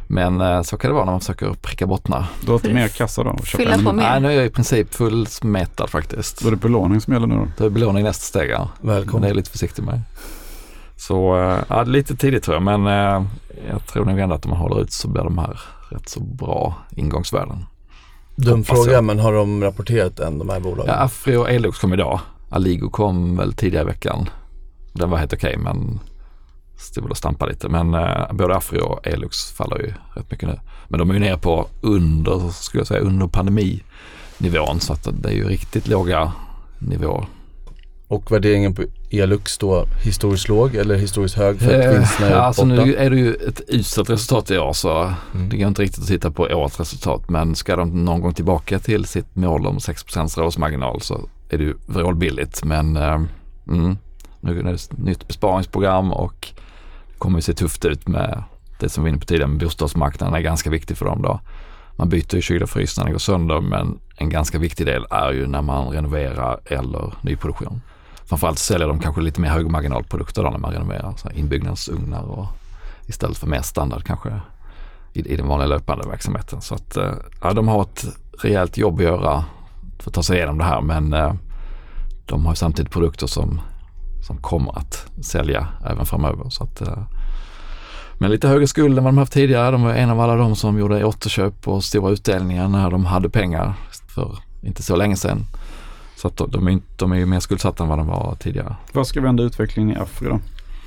Men 0.07 0.41
eh, 0.41 0.61
så 0.61 0.77
kan 0.77 0.89
det 0.89 0.95
vara 0.95 1.05
när 1.05 1.11
man 1.11 1.19
försöker 1.19 1.53
pricka 1.53 1.87
bottnar. 1.87 2.25
Du 2.41 2.47
har 2.47 2.55
inte 2.55 2.73
mer 2.73 2.87
kassa 2.87 3.23
då? 3.23 3.37
Fylla 3.37 3.73
en- 3.73 3.85
på 3.85 3.93
mer. 3.93 4.03
Nej, 4.03 4.21
nu 4.21 4.27
är 4.27 4.31
jag 4.31 4.45
i 4.45 4.49
princip 4.49 4.93
fullsmetad 4.93 5.89
faktiskt. 5.89 6.41
Då 6.41 6.47
är 6.47 6.51
det 6.51 6.57
belåning 6.57 7.01
som 7.01 7.13
gäller 7.13 7.27
nu 7.27 7.35
då? 7.35 7.47
Det 7.57 7.65
är 7.65 7.69
belåning 7.69 8.03
nästa 8.03 8.23
steg 8.23 8.49
ja. 8.49 8.69
Men 8.81 8.95
Välkommen. 8.95 9.21
det 9.21 9.29
är 9.29 9.33
lite 9.33 9.49
försiktig 9.49 9.83
med. 9.83 10.01
Så 10.95 11.37
eh, 11.37 11.59
ja, 11.69 11.83
lite 11.83 12.15
tidigt 12.15 12.43
tror 12.43 12.55
jag 12.55 12.63
men 12.63 12.87
eh, 12.87 13.25
jag 13.69 13.85
tror 13.87 14.05
nog 14.05 14.19
ändå 14.19 14.35
att 14.35 14.45
om 14.45 14.51
man 14.51 14.59
håller 14.59 14.81
ut 14.81 14.91
så 14.91 15.07
blir 15.07 15.23
de 15.23 15.37
här 15.37 15.59
rätt 15.89 16.09
så 16.09 16.19
bra 16.19 16.75
ingångsvärden. 16.95 17.65
Dum 18.35 18.63
fråga 18.63 19.01
men 19.01 19.19
har 19.19 19.33
de 19.33 19.63
rapporterat 19.63 20.19
än 20.19 20.37
de 20.37 20.49
här 20.49 20.59
bolagen? 20.59 20.85
Ja, 20.87 20.93
Afri 20.93 21.35
och 21.35 21.49
Elux 21.49 21.79
kom 21.79 21.93
idag. 21.93 22.19
Aligo 22.49 22.89
kom 22.89 23.37
väl 23.37 23.53
tidigare 23.53 23.83
i 23.83 23.87
veckan. 23.87 24.29
Den 24.93 25.09
var 25.09 25.17
helt 25.17 25.33
okej 25.33 25.57
men 25.57 25.99
stod 26.77 27.09
och 27.09 27.17
stampade 27.17 27.51
lite. 27.51 27.69
Men 27.69 27.93
eh, 27.93 28.33
både 28.33 28.55
Afri 28.55 28.79
och 28.79 29.07
Elux 29.07 29.51
faller 29.51 29.77
ju 29.77 29.93
rätt 30.13 30.31
mycket 30.31 30.49
nu. 30.49 30.59
Men 30.87 30.99
de 30.99 31.09
är 31.09 31.13
ju 31.13 31.19
nere 31.19 31.37
på 31.37 31.67
under, 31.81 32.49
skulle 32.49 32.79
jag 32.79 32.87
säga, 32.87 32.99
under 32.99 33.27
pandeminivån. 33.27 34.79
Så 34.79 34.93
att 34.93 35.07
det 35.11 35.29
är 35.29 35.33
ju 35.33 35.47
riktigt 35.47 35.87
låga 35.87 36.31
nivåer. 36.79 37.25
Och 38.07 38.31
värderingen 38.31 38.75
på 38.75 38.83
Elux 39.11 39.57
då 39.57 39.85
historiskt 40.03 40.47
låg 40.49 40.75
eller 40.75 40.95
historiskt 40.95 41.35
hög 41.35 41.59
för 41.59 41.79
att 41.79 41.85
Eh, 41.85 41.91
vinsterna 41.91 42.27
är 42.27 42.31
borta? 42.31 42.41
alltså 42.43 42.65
nu 42.65 42.95
är 42.95 43.09
det 43.09 43.15
ju 43.17 43.33
ett 43.33 43.61
uselt 43.67 44.09
resultat 44.09 44.51
i 44.51 44.57
år 44.57 44.73
så 44.73 45.13
Mm. 45.33 45.49
det 45.49 45.57
går 45.57 45.67
inte 45.67 45.81
riktigt 45.81 46.01
att 46.01 46.07
titta 46.07 46.31
på 46.31 46.43
årets 46.43 46.79
resultat. 46.79 47.29
Men 47.29 47.55
ska 47.55 47.75
de 47.75 48.05
någon 48.05 48.21
gång 48.21 48.33
tillbaka 48.33 48.79
till 48.79 49.05
sitt 49.05 49.35
mål 49.35 49.67
om 49.67 49.77
6% 49.79 50.37
rådsmarginal 50.37 51.01
så 51.01 51.29
är 51.49 51.57
det 51.57 51.63
ju 51.63 51.73
vrålbilligt. 51.85 52.63
Men 52.63 52.95
eh, 52.97 53.21
mm, 53.67 53.97
nu 54.41 54.59
är 54.59 54.63
det 54.63 54.71
ett 54.71 54.97
nytt 54.97 55.27
besparingsprogram 55.27 56.11
och 56.13 56.47
det 57.11 57.17
kommer 57.17 57.37
ju 57.37 57.41
se 57.41 57.53
tufft 57.53 57.85
ut 57.85 58.07
med 58.07 58.43
det 58.79 58.89
som 58.89 59.03
vi 59.03 59.09
var 59.09 59.13
inne 59.13 59.19
på 59.19 59.25
tidigare 59.25 59.47
med 59.49 59.59
bostadsmarknaden 59.59 60.35
är 60.35 60.39
ganska 60.39 60.69
viktig 60.69 60.97
för 60.97 61.05
dem 61.05 61.21
då. 61.21 61.39
Man 61.95 62.09
byter 62.09 62.35
ju 62.35 62.41
kyl 62.41 62.63
och 62.63 62.69
frys 62.69 62.97
när 62.97 63.05
det 63.05 63.11
går 63.11 63.19
sönder 63.19 63.61
men 63.61 63.99
en 64.15 64.29
ganska 64.29 64.57
viktig 64.59 64.85
del 64.85 65.05
är 65.09 65.31
ju 65.31 65.47
när 65.47 65.61
man 65.61 65.87
renoverar 65.89 66.59
eller 66.65 67.13
nyproduktion. 67.21 67.81
Framförallt 68.33 68.59
säljer 68.59 68.87
de 68.87 68.99
kanske 68.99 69.21
lite 69.21 69.41
mer 69.41 69.49
högmarginalprodukter 69.49 70.43
då 70.43 70.49
när 70.49 70.57
man 70.57 70.71
renoverar, 70.71 71.13
så 71.17 71.29
här 71.29 71.37
inbyggnadsugnar 71.37 72.21
och 72.21 72.47
istället 73.07 73.37
för 73.37 73.47
mer 73.47 73.61
standard 73.61 74.03
kanske 74.03 74.41
i, 75.13 75.33
i 75.33 75.35
den 75.35 75.47
vanliga 75.47 75.67
löpande 75.67 76.07
verksamheten. 76.07 76.61
Så 76.61 76.75
att 76.75 76.97
eh, 76.97 77.13
ja, 77.41 77.53
de 77.53 77.67
har 77.67 77.81
ett 77.81 78.05
rejält 78.39 78.77
jobb 78.77 78.95
att 78.95 79.03
göra 79.03 79.45
för 79.99 80.09
att 80.09 80.13
ta 80.13 80.23
sig 80.23 80.37
igenom 80.37 80.57
det 80.57 80.63
här 80.63 80.81
men 80.81 81.13
eh, 81.13 81.33
de 82.25 82.45
har 82.45 82.53
samtidigt 82.53 82.91
produkter 82.91 83.27
som, 83.27 83.61
som 84.27 84.37
kommer 84.37 84.77
att 84.77 85.05
sälja 85.21 85.67
även 85.85 86.05
framöver. 86.05 86.49
Så 86.49 86.63
att, 86.63 86.81
eh, 86.81 87.03
men 88.17 88.31
lite 88.31 88.47
högre 88.47 88.67
skuld 88.67 88.97
än 88.97 89.03
vad 89.03 89.13
de 89.13 89.17
haft 89.17 89.33
tidigare. 89.33 89.71
De 89.71 89.83
var 89.83 89.93
en 89.93 90.09
av 90.09 90.19
alla 90.19 90.35
de 90.35 90.55
som 90.55 90.79
gjorde 90.79 91.05
återköp 91.05 91.67
och 91.67 91.83
stora 91.83 92.11
utdelningar 92.11 92.67
när 92.67 92.91
de 92.91 93.05
hade 93.05 93.29
pengar 93.29 93.73
för 94.07 94.37
inte 94.61 94.83
så 94.83 94.95
länge 94.95 95.15
sedan. 95.15 95.45
Så 96.23 96.27
att 96.27 96.51
de, 96.51 96.67
är, 96.67 96.79
de 96.97 97.11
är 97.11 97.15
ju 97.15 97.25
mer 97.25 97.39
skuldsatta 97.39 97.83
än 97.83 97.89
vad 97.89 97.97
de 97.97 98.07
var 98.07 98.35
tidigare. 98.39 98.75
Vad 98.93 99.07
ska 99.07 99.21
vända 99.21 99.43
utvecklingen 99.43 99.97
i 99.97 99.99
Afri 99.99 100.29
då? 100.29 100.39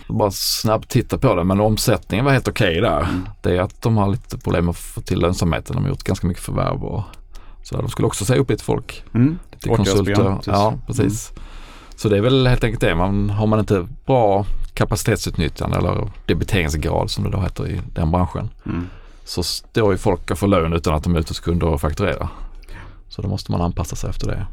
Bara 0.09 0.31
snabbt 0.31 0.89
titta 0.89 1.19
på 1.19 1.35
det 1.35 1.45
men 1.45 1.61
omsättningen 1.61 2.25
var 2.25 2.33
helt 2.33 2.49
okej 2.49 2.81
där. 2.81 3.09
Det 3.43 3.57
är 3.57 3.61
att 3.61 3.83
de 3.83 3.97
har 3.97 4.09
lite 4.09 4.39
problem 4.39 4.69
att 4.69 4.77
få 4.77 5.01
till 5.01 5.19
lönsamheten. 5.19 5.77
De 5.77 5.83
har 5.83 5.91
gjort 5.91 6.03
ganska 6.03 6.27
mycket 6.27 6.43
förvärv 6.43 6.85
och 6.85 7.03
så. 7.63 7.77
De 7.77 7.89
skulle 7.89 8.07
också 8.07 8.25
säga 8.25 8.41
upp 8.41 8.51
lite 8.51 8.65
folk. 8.65 9.05
Mm. 9.15 9.39
Lite 9.53 9.69
konsulter. 9.69 10.39
Ja, 10.47 10.75
precis. 10.87 11.33
Så 11.97 12.09
det 12.09 12.17
är 12.17 12.21
väl 12.23 12.47
helt 12.47 12.65
enkelt 12.65 12.81
det. 12.81 12.95
Man, 12.95 13.31
har 13.31 13.47
man 13.47 13.59
inte 13.59 13.89
bra 14.07 14.47
kapacitetsutnyttjande 14.75 15.79
eller 15.79 16.11
debiteringsgrad 16.27 17.11
som 17.11 17.25
det 17.25 17.31
då 17.31 17.41
heter 17.41 17.69
i 17.69 17.81
den 17.95 18.11
branschen 18.11 18.51
Mm. 18.67 18.87
så 19.25 19.43
står 19.43 19.93
ju 19.93 19.99
folk 19.99 20.31
och 20.31 20.39
får 20.39 20.47
lön 20.49 20.73
utan 20.73 20.95
att 20.95 21.05
de 21.05 21.15
är 21.15 21.21
ute 21.21 21.31
hos 21.31 21.41
kunder 21.41 21.67
och 21.67 21.81
fakturerar. 21.81 22.29
Så 23.09 23.23
då 23.23 23.29
måste 23.29 23.53
man 23.53 23.61
anpassa 23.61 23.97
sig 23.97 24.11
efter 24.11 24.27
det. 24.27 24.47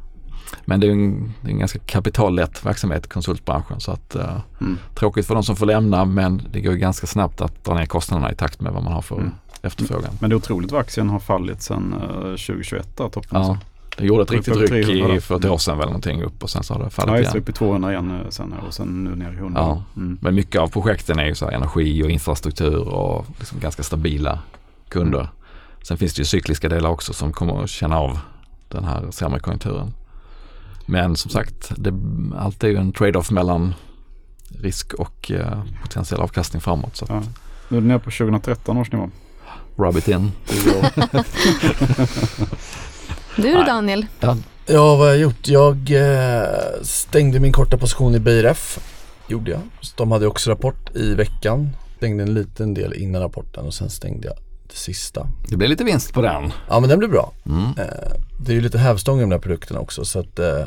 Men 0.66 0.80
det 0.80 0.88
är 0.88 0.92
en, 0.92 1.34
det 1.42 1.48
är 1.48 1.52
en 1.52 1.60
ganska 1.60 1.80
kapitallätt 1.80 2.66
verksamhet, 2.66 3.10
konsultbranschen. 3.10 3.80
Så 3.80 3.92
att, 3.92 4.16
eh, 4.16 4.38
Mm. 4.62 4.78
Tråkigt 4.96 5.28
för 5.28 5.34
de 5.34 5.44
som 5.44 5.56
får 5.56 5.66
lämna 5.66 6.06
men 6.06 6.42
det 6.52 6.62
går 6.62 6.74
ganska 6.74 7.08
snabbt 7.08 7.42
att 7.42 7.64
dra 7.64 7.74
ner 7.74 7.86
kostnaderna 7.86 8.32
i 8.32 8.36
takt 8.36 8.62
med 8.62 8.74
vad 8.74 8.84
man 8.84 8.94
har 8.94 9.02
för 9.02 9.16
Mm. 9.16 9.32
efterfrågan. 9.62 10.12
Men 10.20 10.30
det 10.30 10.34
är 10.34 10.38
otroligt 10.38 10.72
vad 10.72 10.82
aktien 10.82 11.10
har 11.10 11.20
fallit 11.20 11.62
sedan 11.62 11.94
eh, 12.02 12.20
2021 12.20 12.98
där, 12.98 13.10
toppen. 13.10 13.42
Ja, 13.42 13.58
det 13.98 14.06
gjorde 14.06 14.24
ett 14.24 14.32
riktigt 14.32 14.56
ryck 14.56 14.70
300 14.86 15.16
i 15.16 15.22
för 15.22 15.36
ett 15.36 15.46
år 15.46 15.58
sedan 15.58 15.78
väl 15.78 15.88
någonting 15.88 16.24
upp 16.24 16.44
och 16.44 16.50
sen 16.50 16.64
så 16.64 16.74
har 16.74 16.80
det 16.80 16.86
Ja, 16.86 16.90
fallit 16.90 17.18
just 17.18 17.36
igen. 17.36 17.42
upp 17.44 17.50
i 17.50 17.52
200 17.52 17.92
igen 17.92 18.12
eh, 18.22 18.30
sen 18.30 18.54
och 18.68 18.74
sen 18.74 19.04
nu 19.04 19.16
ner 19.16 19.32
i 19.32 19.36
100. 19.36 19.62
Ja. 19.62 19.84
Mm. 19.98 20.18
Men 20.22 20.36
mycket 20.36 20.62
av 20.62 20.68
projekten 20.68 21.20
är 21.20 21.26
ju 21.26 21.36
så 21.36 21.46
här 21.46 21.52
energi 21.52 22.04
och 22.04 22.10
infrastruktur 22.10 22.88
och 22.88 23.26
liksom 23.40 23.60
ganska 23.60 23.84
stabila 23.84 24.40
kunder. 24.90 25.28
Sen 25.82 25.98
finns 25.98 26.14
det 26.14 26.20
ju 26.20 26.26
cykliska 26.26 26.70
delar 26.70 26.90
också 26.90 27.14
som 27.14 27.34
kommer 27.34 27.64
att 27.64 27.70
känna 27.70 28.00
av 28.00 28.20
den 28.70 28.84
här 28.84 29.12
sämre 29.12 29.40
konjunkturen. 29.40 29.94
Men 30.86 31.16
som 31.16 31.32
sagt, 31.32 31.72
det, 31.78 31.94
allt 32.38 32.64
är 32.64 32.68
ju 32.68 32.78
en 32.78 32.92
trade-off 32.94 33.32
mellan 33.32 33.74
risk 34.60 34.94
och 34.94 35.32
eh, 35.32 35.64
potentiell 35.84 36.22
avkastning 36.22 36.62
framåt. 36.62 36.96
Så 36.96 37.06
att 37.06 37.12
Ja. 37.12 37.24
Nu 37.70 37.78
är 37.78 37.82
det 37.82 37.88
nere 37.88 38.00
på 38.00 38.12
2013 38.12 38.78
års 38.78 38.92
nivå. 38.92 39.10
rub 39.76 39.98
it 39.98 40.08
in. 40.08 40.32
Du 43.38 43.54
då 43.54 43.64
Daniel? 43.64 44.06
Ja, 44.20 44.38
Ja, 44.66 44.82
vad 44.96 45.00
har 45.00 45.06
jag 45.08 45.18
gjort? 45.18 45.48
Jag 45.48 45.92
eh, 45.92 46.44
stängde 46.82 47.40
min 47.40 47.52
korta 47.52 47.78
position 47.78 48.16
i 48.16 48.20
BRF. 48.20 48.80
Gjorde 49.28 49.52
jag. 49.52 49.60
Så 49.82 49.94
de 49.98 50.12
hade 50.12 50.28
också 50.28 50.50
rapport 50.52 50.96
i 50.96 51.14
veckan. 51.16 51.70
Stängde 51.98 52.24
en 52.24 52.34
liten 52.34 52.74
del 52.74 52.94
innan 52.94 53.22
rapporten 53.22 53.66
och 53.66 53.74
sen 53.74 53.90
stängde 53.90 54.28
jag 54.28 54.36
det 54.74 54.80
sista. 54.80 55.28
det 55.50 55.58
blir 55.58 55.68
lite 55.68 55.84
vinst 55.84 56.14
på 56.14 56.22
den. 56.22 56.52
Ja 56.70 56.80
men 56.80 56.90
den 56.90 57.00
blev 57.00 57.12
bra. 57.12 57.34
Mm. 57.46 57.64
Eh, 57.64 58.12
det 58.40 58.52
är 58.52 58.56
ju 58.56 58.62
lite 58.62 58.78
hävstång 58.78 59.18
i 59.18 59.22
de 59.22 59.30
där 59.30 59.40
produkterna 59.40 59.80
också 59.80 60.06
så 60.06 60.20
att 60.20 60.40
eh, 60.40 60.66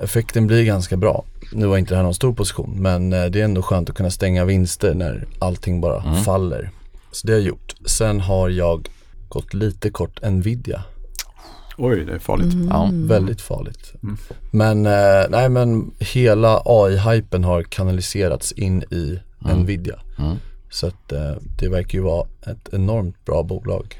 effekten 0.00 0.46
blir 0.46 0.64
ganska 0.64 0.96
bra. 0.96 1.24
Nu 1.52 1.66
var 1.66 1.78
inte 1.78 1.92
det 1.92 1.96
här 1.96 2.02
någon 2.04 2.14
stor 2.14 2.32
position 2.32 2.74
men 2.82 3.12
eh, 3.12 3.24
det 3.24 3.40
är 3.40 3.44
ändå 3.44 3.62
skönt 3.62 3.90
att 3.90 3.96
kunna 3.96 4.10
stänga 4.10 4.44
vinster 4.44 4.94
när 4.94 5.26
allting 5.38 5.80
bara 5.80 6.02
Mm. 6.02 6.24
faller. 6.24 6.70
Så 7.12 7.26
det 7.26 7.32
har 7.32 7.38
jag 7.40 7.48
gjort. 7.48 7.74
Sen 7.86 8.20
har 8.20 8.48
jag 8.48 8.88
gått 9.28 9.54
lite 9.54 9.90
kort 9.90 10.22
Nvidia. 10.22 10.82
Oj, 11.80 12.04
det 12.04 12.12
är 12.12 12.18
farligt. 12.18 12.54
Ja. 12.70 12.90
Väldigt 12.92 13.40
farligt. 13.40 13.92
Mm. 14.02 14.16
Men 14.50 14.86
eh, 14.86 15.26
nej 15.30 15.48
men 15.48 15.90
hela 15.98 16.62
AI-hypen 16.64 17.44
har 17.44 17.62
kanaliserats 17.62 18.52
in 18.52 18.82
i 18.82 19.18
Mm. 19.44 19.58
Nvidia. 19.60 19.98
Mm. 20.68 20.72
Så 20.72 20.86
att 20.86 21.12
eh, 21.12 21.42
det 21.58 21.68
verkar 21.68 21.98
ju 21.98 22.04
vara 22.04 22.26
ett 22.46 22.68
enormt 22.72 23.24
bra 23.24 23.42
bolag. 23.42 23.96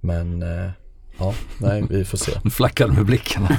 Men 0.00 0.42
eh, 0.42 0.70
ja, 1.18 1.34
nej 1.58 1.84
vi 1.90 2.04
får 2.04 2.18
se. 2.18 2.32
Nu 2.44 2.50
flackar 2.50 2.88
det 2.88 2.92
med 2.94 3.06
blickarna. 3.06 3.48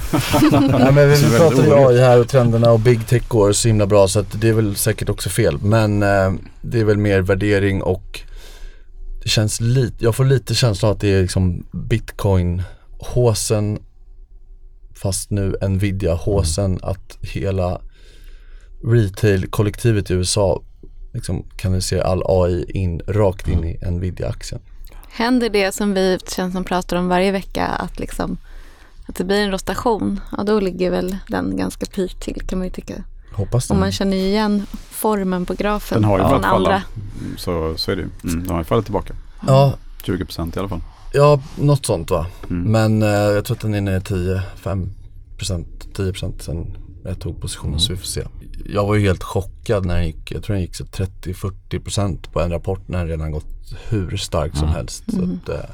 nej 0.52 0.94
men 0.94 1.10
vi, 1.10 1.38
pratar 1.38 1.64
ju. 1.64 1.74
AI 1.74 2.00
här 2.00 2.20
och 2.20 2.28
trenderna 2.28 2.72
och 2.72 2.80
big 2.80 3.08
tech 3.08 3.28
går 3.28 3.52
så 3.52 3.68
himla 3.68 3.86
bra 3.86 4.08
så 4.08 4.20
att 4.20 4.42
det 4.42 4.50
är 4.50 4.54
väl 4.54 4.76
säkert 4.76 5.10
också 5.10 5.30
fel. 5.30 5.58
Men 5.62 6.04
eh, 6.04 6.34
det 6.62 6.80
är 6.80 6.84
väl 6.84 6.98
mer 6.98 7.22
värdering 7.22 7.84
och 7.84 8.22
det 9.24 9.30
känns 9.30 9.62
lite, 9.62 10.04
jag 10.04 10.16
får 10.16 10.26
lite 10.26 10.56
känslan 10.56 10.92
att 10.92 11.00
det 11.00 11.14
är 11.14 11.22
liksom 11.22 11.66
bitcoin 11.72 12.64
håsen 13.00 13.80
fast 14.96 15.30
nu 15.30 15.56
Nvidia 15.70 16.14
håsen 16.14 16.80
att 16.82 17.18
hela 17.22 17.82
retail-kollektivet 18.84 20.12
i 20.12 20.14
USA 20.14 20.64
liksom 21.14 21.46
kanaliserar 21.56 22.04
all 22.04 22.24
AI 22.28 22.66
in 22.68 23.02
rakt 23.08 23.48
in 23.48 23.64
i 23.64 23.78
Nvidia-aktien. 23.92 24.62
Händer 25.10 25.50
det 25.50 25.72
som 25.72 25.94
vi 25.94 26.20
känns 26.28 26.54
som 26.54 26.64
pratar 26.64 26.98
om 26.98 27.08
varje 27.08 27.32
vecka 27.32 27.66
att 27.66 28.00
liksom 28.00 28.38
att 29.08 29.16
det 29.16 29.24
blir 29.24 29.38
en 29.42 29.52
rotation, 29.52 30.20
ja 30.38 30.44
då 30.44 30.60
ligger 30.60 30.92
väl 30.92 31.18
den 31.28 31.58
ganska 31.58 31.86
pyrt 31.86 32.20
till 32.20 32.42
kan 32.48 32.58
man 32.60 32.68
ju 32.68 32.74
tycka. 32.74 32.94
Hoppas 33.34 33.68
det. 33.68 33.74
Om 33.74 33.80
man 33.80 33.92
känner 33.92 34.18
igen 34.18 34.66
formen 34.90 35.46
på 35.46 35.54
grafen 35.54 36.02
Den 36.02 36.10
har 36.10 36.18
ju 36.18 36.24
från 36.24 36.30
börjat 36.42 36.46
falla. 36.54 36.70
andra. 36.70 36.82
Så, 37.38 37.74
så 37.78 37.92
är 37.92 37.96
det 37.96 38.02
ju. 38.02 38.10
Mm, 38.24 38.44
de 38.48 38.52
har 38.52 38.60
ju 38.60 38.64
fallit 38.64 38.86
tillbaka. 38.86 39.14
Ja, 39.48 39.74
20 40.04 40.26
procent 40.26 40.56
i 40.56 40.60
alla 40.60 40.70
fall. 40.70 40.82
ja, 41.14 41.42
något 41.56 41.86
sånt 41.86 42.12
va. 42.12 42.26
Mm. 42.50 42.72
Men 42.72 43.02
eh, 43.04 43.10
jag 43.10 43.46
tror 43.46 43.58
att 43.58 43.62
den 43.62 43.74
är 43.74 43.82
nere 43.82 44.02
10, 44.02 44.42
5 44.56 44.90
10 45.96 46.14
sen 46.40 46.78
jag 47.04 47.20
tog 47.20 47.42
positionen 47.42 47.80
så 47.80 47.94
vi 47.94 47.98
får 47.98 48.06
se. 48.06 48.24
Jag 48.66 48.88
var 48.88 48.96
ju 48.96 49.02
helt 49.02 49.24
chockad 49.24 49.86
när 49.86 49.96
den 49.96 50.06
gick, 50.08 50.32
jag 50.32 50.44
tror 50.44 50.54
den 50.54 50.62
gick 50.62 50.76
så 50.76 50.84
30-40% 50.86 52.32
på 52.32 52.42
en 52.42 52.50
rapport 52.52 52.88
när 52.88 53.00
den 53.00 53.08
redan 53.08 53.32
gått 53.32 53.46
hur 53.90 54.18
starkt 54.18 54.58
som 54.58 54.64
Mm. 54.68 54.76
helst. 54.76 55.04
Så 55.14 55.24
att, 55.24 55.50
eh, 55.50 55.70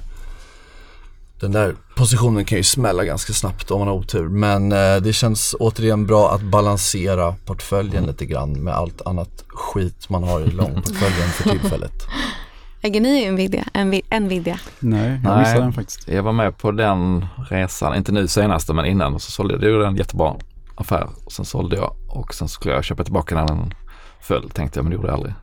den 1.40 1.52
där 1.52 1.76
positionen 1.96 2.46
kan 2.46 2.58
ju 2.58 2.64
smälla 2.64 3.04
ganska 3.04 3.34
snabbt 3.34 3.72
om 3.72 3.80
man 3.80 3.88
har 3.88 3.96
otur. 3.96 4.28
Men 4.30 4.72
eh, 4.72 4.96
det 5.02 5.14
känns 5.14 5.56
återigen 5.60 6.06
bra 6.08 6.32
att 6.34 6.42
balansera 6.42 7.36
portföljen 7.46 8.06
lite 8.06 8.26
grann 8.26 8.52
med 8.64 8.74
allt 8.74 9.02
annat 9.02 9.44
skit 9.48 10.10
man 10.10 10.24
har 10.24 10.42
i 10.42 10.52
långportföljen 10.52 11.30
för 11.30 11.50
tillfället. 11.50 11.94
Äger 12.82 13.02
ni 13.02 13.32
Nvidia? 13.32 13.64
Nvi- 13.74 14.20
Nvidia? 14.20 14.60
Nej, 14.80 15.10
jag 15.24 15.24
Nej. 15.24 15.40
missade 15.40 15.60
den 15.62 15.74
faktiskt. 15.74 16.08
Jag 16.08 16.24
var 16.24 16.32
med 16.34 16.58
på 16.58 16.72
den 16.72 17.26
resan, 17.50 17.96
inte 17.96 18.12
nu 18.12 18.28
senaste 18.28 18.74
men 18.74 18.86
innan 18.86 19.16
och 19.16 19.22
så 19.22 19.32
sålde 19.32 19.54
jag, 19.54 19.62
det 19.62 19.70
gjorde 19.70 19.88
en 19.88 19.96
jättebra 19.96 20.36
affär. 20.80 21.08
Och 21.26 21.32
sen 21.32 21.46
sålde 21.46 21.76
jag 21.76 21.96
och 22.08 22.34
sen 22.34 22.48
skulle 22.48 22.74
jag 22.74 22.84
köpa 22.84 23.04
tillbaka 23.04 23.36
den 23.36 23.46
när 23.46 23.56
den 23.56 23.74
föll 24.22 24.50
tänkte 24.50 24.80
jag 24.80 24.84
men 24.84 24.90
det 24.90 24.96
gjorde 24.96 25.08
jag 25.08 25.16
aldrig. 25.16 25.34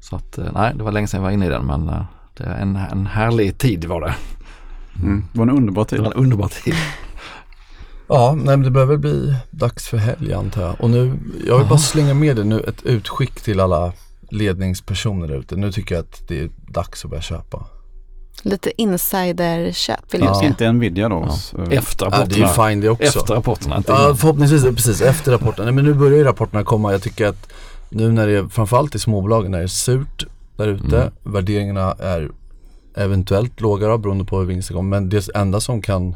Så 0.00 0.16
att 0.16 0.38
eh, 0.38 0.44
nej, 0.54 0.72
det 0.76 0.82
var 0.84 0.92
länge 0.92 1.06
sedan 1.06 1.18
jag 1.20 1.24
var 1.24 1.30
inne 1.30 1.46
i 1.46 1.48
den 1.48 1.66
men 1.66 1.88
eh, 1.88 2.04
det 2.36 2.44
är 2.44 2.54
en, 2.58 2.76
en 2.76 3.06
härlig 3.06 3.58
tid 3.58 3.84
var 3.84 4.00
det. 4.00 4.14
Mm. 5.02 5.24
Det 5.32 5.38
var 5.38 5.46
en 5.46 5.56
underbar 5.56 5.82
Det 5.84 5.88
tid. 5.88 5.98
var 6.00 6.06
en 6.06 6.12
underbar 6.12 6.48
tid. 6.48 6.74
Ja, 8.08 8.32
nej, 8.36 8.44
men 8.56 8.62
det 8.62 8.70
behöver 8.70 8.96
bli 8.96 9.36
dags 9.50 9.88
för 9.88 9.96
helg 9.96 10.32
antar 10.34 10.62
jag. 10.62 10.80
Och 10.80 10.90
nu, 10.90 11.18
jag 11.46 11.58
vill 11.58 11.66
bara 11.68 11.78
slänga 11.78 12.14
med 12.14 12.36
det 12.36 12.44
nu, 12.44 12.60
ett 12.60 12.82
utskick 12.82 13.40
till 13.40 13.60
alla 13.60 13.92
ledningspersoner 14.30 15.28
där 15.28 15.34
ute. 15.38 15.56
Nu 15.56 15.72
tycker 15.72 15.94
jag 15.94 16.02
att 16.02 16.28
det 16.28 16.40
är 16.40 16.50
dags 16.68 17.04
att 17.04 17.10
börja 17.10 17.22
köpa. 17.22 17.66
Lite 18.42 18.82
insiderköp 18.82 20.14
vill 20.14 20.20
Ja. 20.20 20.26
jag 20.26 20.36
säga. 20.36 20.48
Inte 20.48 20.72
Nvidia 20.72 21.08
då. 21.08 21.28
Ja. 21.56 21.64
Efter 21.72 22.06
Ja, 22.06 22.10
det 22.10 22.34
är 22.34 22.38
ju 22.38 22.42
rapporterna. 22.42 22.68
fine 22.68 22.80
det 22.80 22.88
också. 22.88 23.04
efter 23.18 23.34
rapporterna, 23.34 23.82
Ja 23.86 24.14
förhoppningsvis, 24.14 24.62
precis 24.62 25.00
efter 25.00 25.32
rapporten. 25.32 25.64
Nej, 25.64 25.74
men 25.74 25.84
nu 25.84 25.94
börjar 25.94 26.18
ju 26.18 26.24
rapporterna 26.24 26.64
komma. 26.64 26.92
Jag 26.92 27.02
tycker 27.02 27.26
att 27.26 27.52
nu 27.88 28.12
när 28.12 28.26
det 28.26 28.38
är, 28.38 28.48
framförallt 28.48 28.94
i 28.94 28.98
småbolagen, 28.98 29.50
när 29.50 29.58
det 29.58 29.64
är 29.64 29.68
surt 29.68 30.26
där 30.56 30.68
ute, 30.68 30.96
Mm. 30.96 31.12
värderingarna 31.22 31.92
är 31.98 32.30
eventuellt 32.96 33.60
låga 33.60 33.88
då, 33.88 33.98
beroende 33.98 34.24
på 34.24 34.38
hur 34.38 34.46
vinsten 34.46 34.76
kommer. 34.76 34.90
Men 35.00 35.08
det 35.08 35.28
enda 35.34 35.60
som 35.60 35.82
kan 35.82 36.14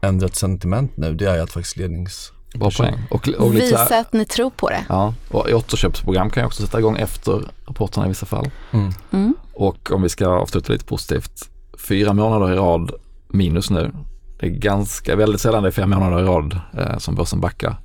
ändra 0.00 0.26
ett 0.26 0.36
sentiment 0.36 0.96
nu, 0.96 1.14
det 1.14 1.30
är 1.30 1.38
att 1.42 1.50
faktiskt 1.52 1.76
lednings... 1.76 2.32
Bra 2.54 2.70
poäng. 2.70 2.94
Och, 3.10 3.28
och 3.28 3.54
Visa 3.54 3.76
här, 3.76 4.00
att 4.00 4.12
ni 4.12 4.24
tror 4.24 4.50
på 4.50 4.68
det. 4.68 4.84
ja, 4.88 5.14
och 5.28 5.48
återköpsprogram 5.52 6.30
kan 6.30 6.40
jag 6.40 6.46
också 6.46 6.62
sätta 6.62 6.78
igång 6.78 6.96
efter 6.96 7.42
rapporterna 7.66 8.06
i 8.06 8.08
vissa 8.08 8.26
fall. 8.26 8.50
Mm. 8.70 8.92
Mm. 9.10 9.34
Och 9.54 9.92
om 9.92 10.02
vi 10.02 10.08
ska 10.08 10.28
avsluta 10.28 10.72
lite 10.72 10.84
positivt, 10.84 11.50
fyra 11.88 12.12
månader 12.12 12.52
i 12.52 12.56
rad 12.56 12.92
minus 13.28 13.70
nu. 13.70 13.92
Det 14.40 14.46
är 14.46 14.50
ganska, 14.50 15.16
väldigt 15.16 15.40
sällan 15.40 15.62
det 15.62 15.68
är 15.68 15.72
fem 15.72 15.90
månader 15.90 16.22
i 16.22 16.26
rad 16.26 16.60
eh, 16.78 16.98
som 16.98 17.14
börsen 17.14 17.40
backar. 17.40 17.76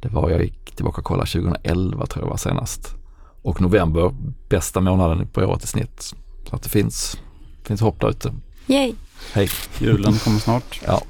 Det 0.00 0.08
var, 0.08 0.30
jag 0.30 0.42
gick 0.42 0.76
tillbaka 0.76 1.00
och 1.00 1.04
kollade 1.04 1.30
2011 1.30 2.06
tror 2.06 2.24
jag 2.24 2.30
var 2.30 2.36
senast. 2.36 2.94
Och 3.42 3.60
november, 3.60 4.14
bästa 4.48 4.80
månaden 4.80 5.26
på 5.26 5.40
året 5.40 5.64
i 5.64 5.66
snitt. 5.66 6.14
Så 6.48 6.56
att 6.56 6.62
det 6.62 6.68
finns, 6.68 7.18
finns 7.62 7.80
hopp 7.80 8.00
där 8.00 8.08
ute. 8.10 8.32
Yay. 8.66 8.94
Hej! 9.32 9.50
julen 9.78 10.18
kommer 10.18 10.40
snart 10.40 10.80
Ja. 10.86 11.02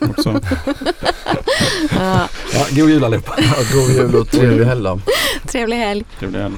också. 0.00 0.40
Ja, 1.90 2.28
Ja, 2.52 2.66
god 2.70 2.90
jul 2.90 3.04
allihopa! 3.04 3.34
Ja, 3.38 3.54
god 3.72 3.90
jul 3.90 4.14
och 4.14 4.30
trevlig 4.30 4.64
helg 4.64 4.82
då. 4.82 5.00
trevlig 5.46 5.76
helg. 5.76 6.04
Trevlig 6.18 6.40
helg. 6.40 6.54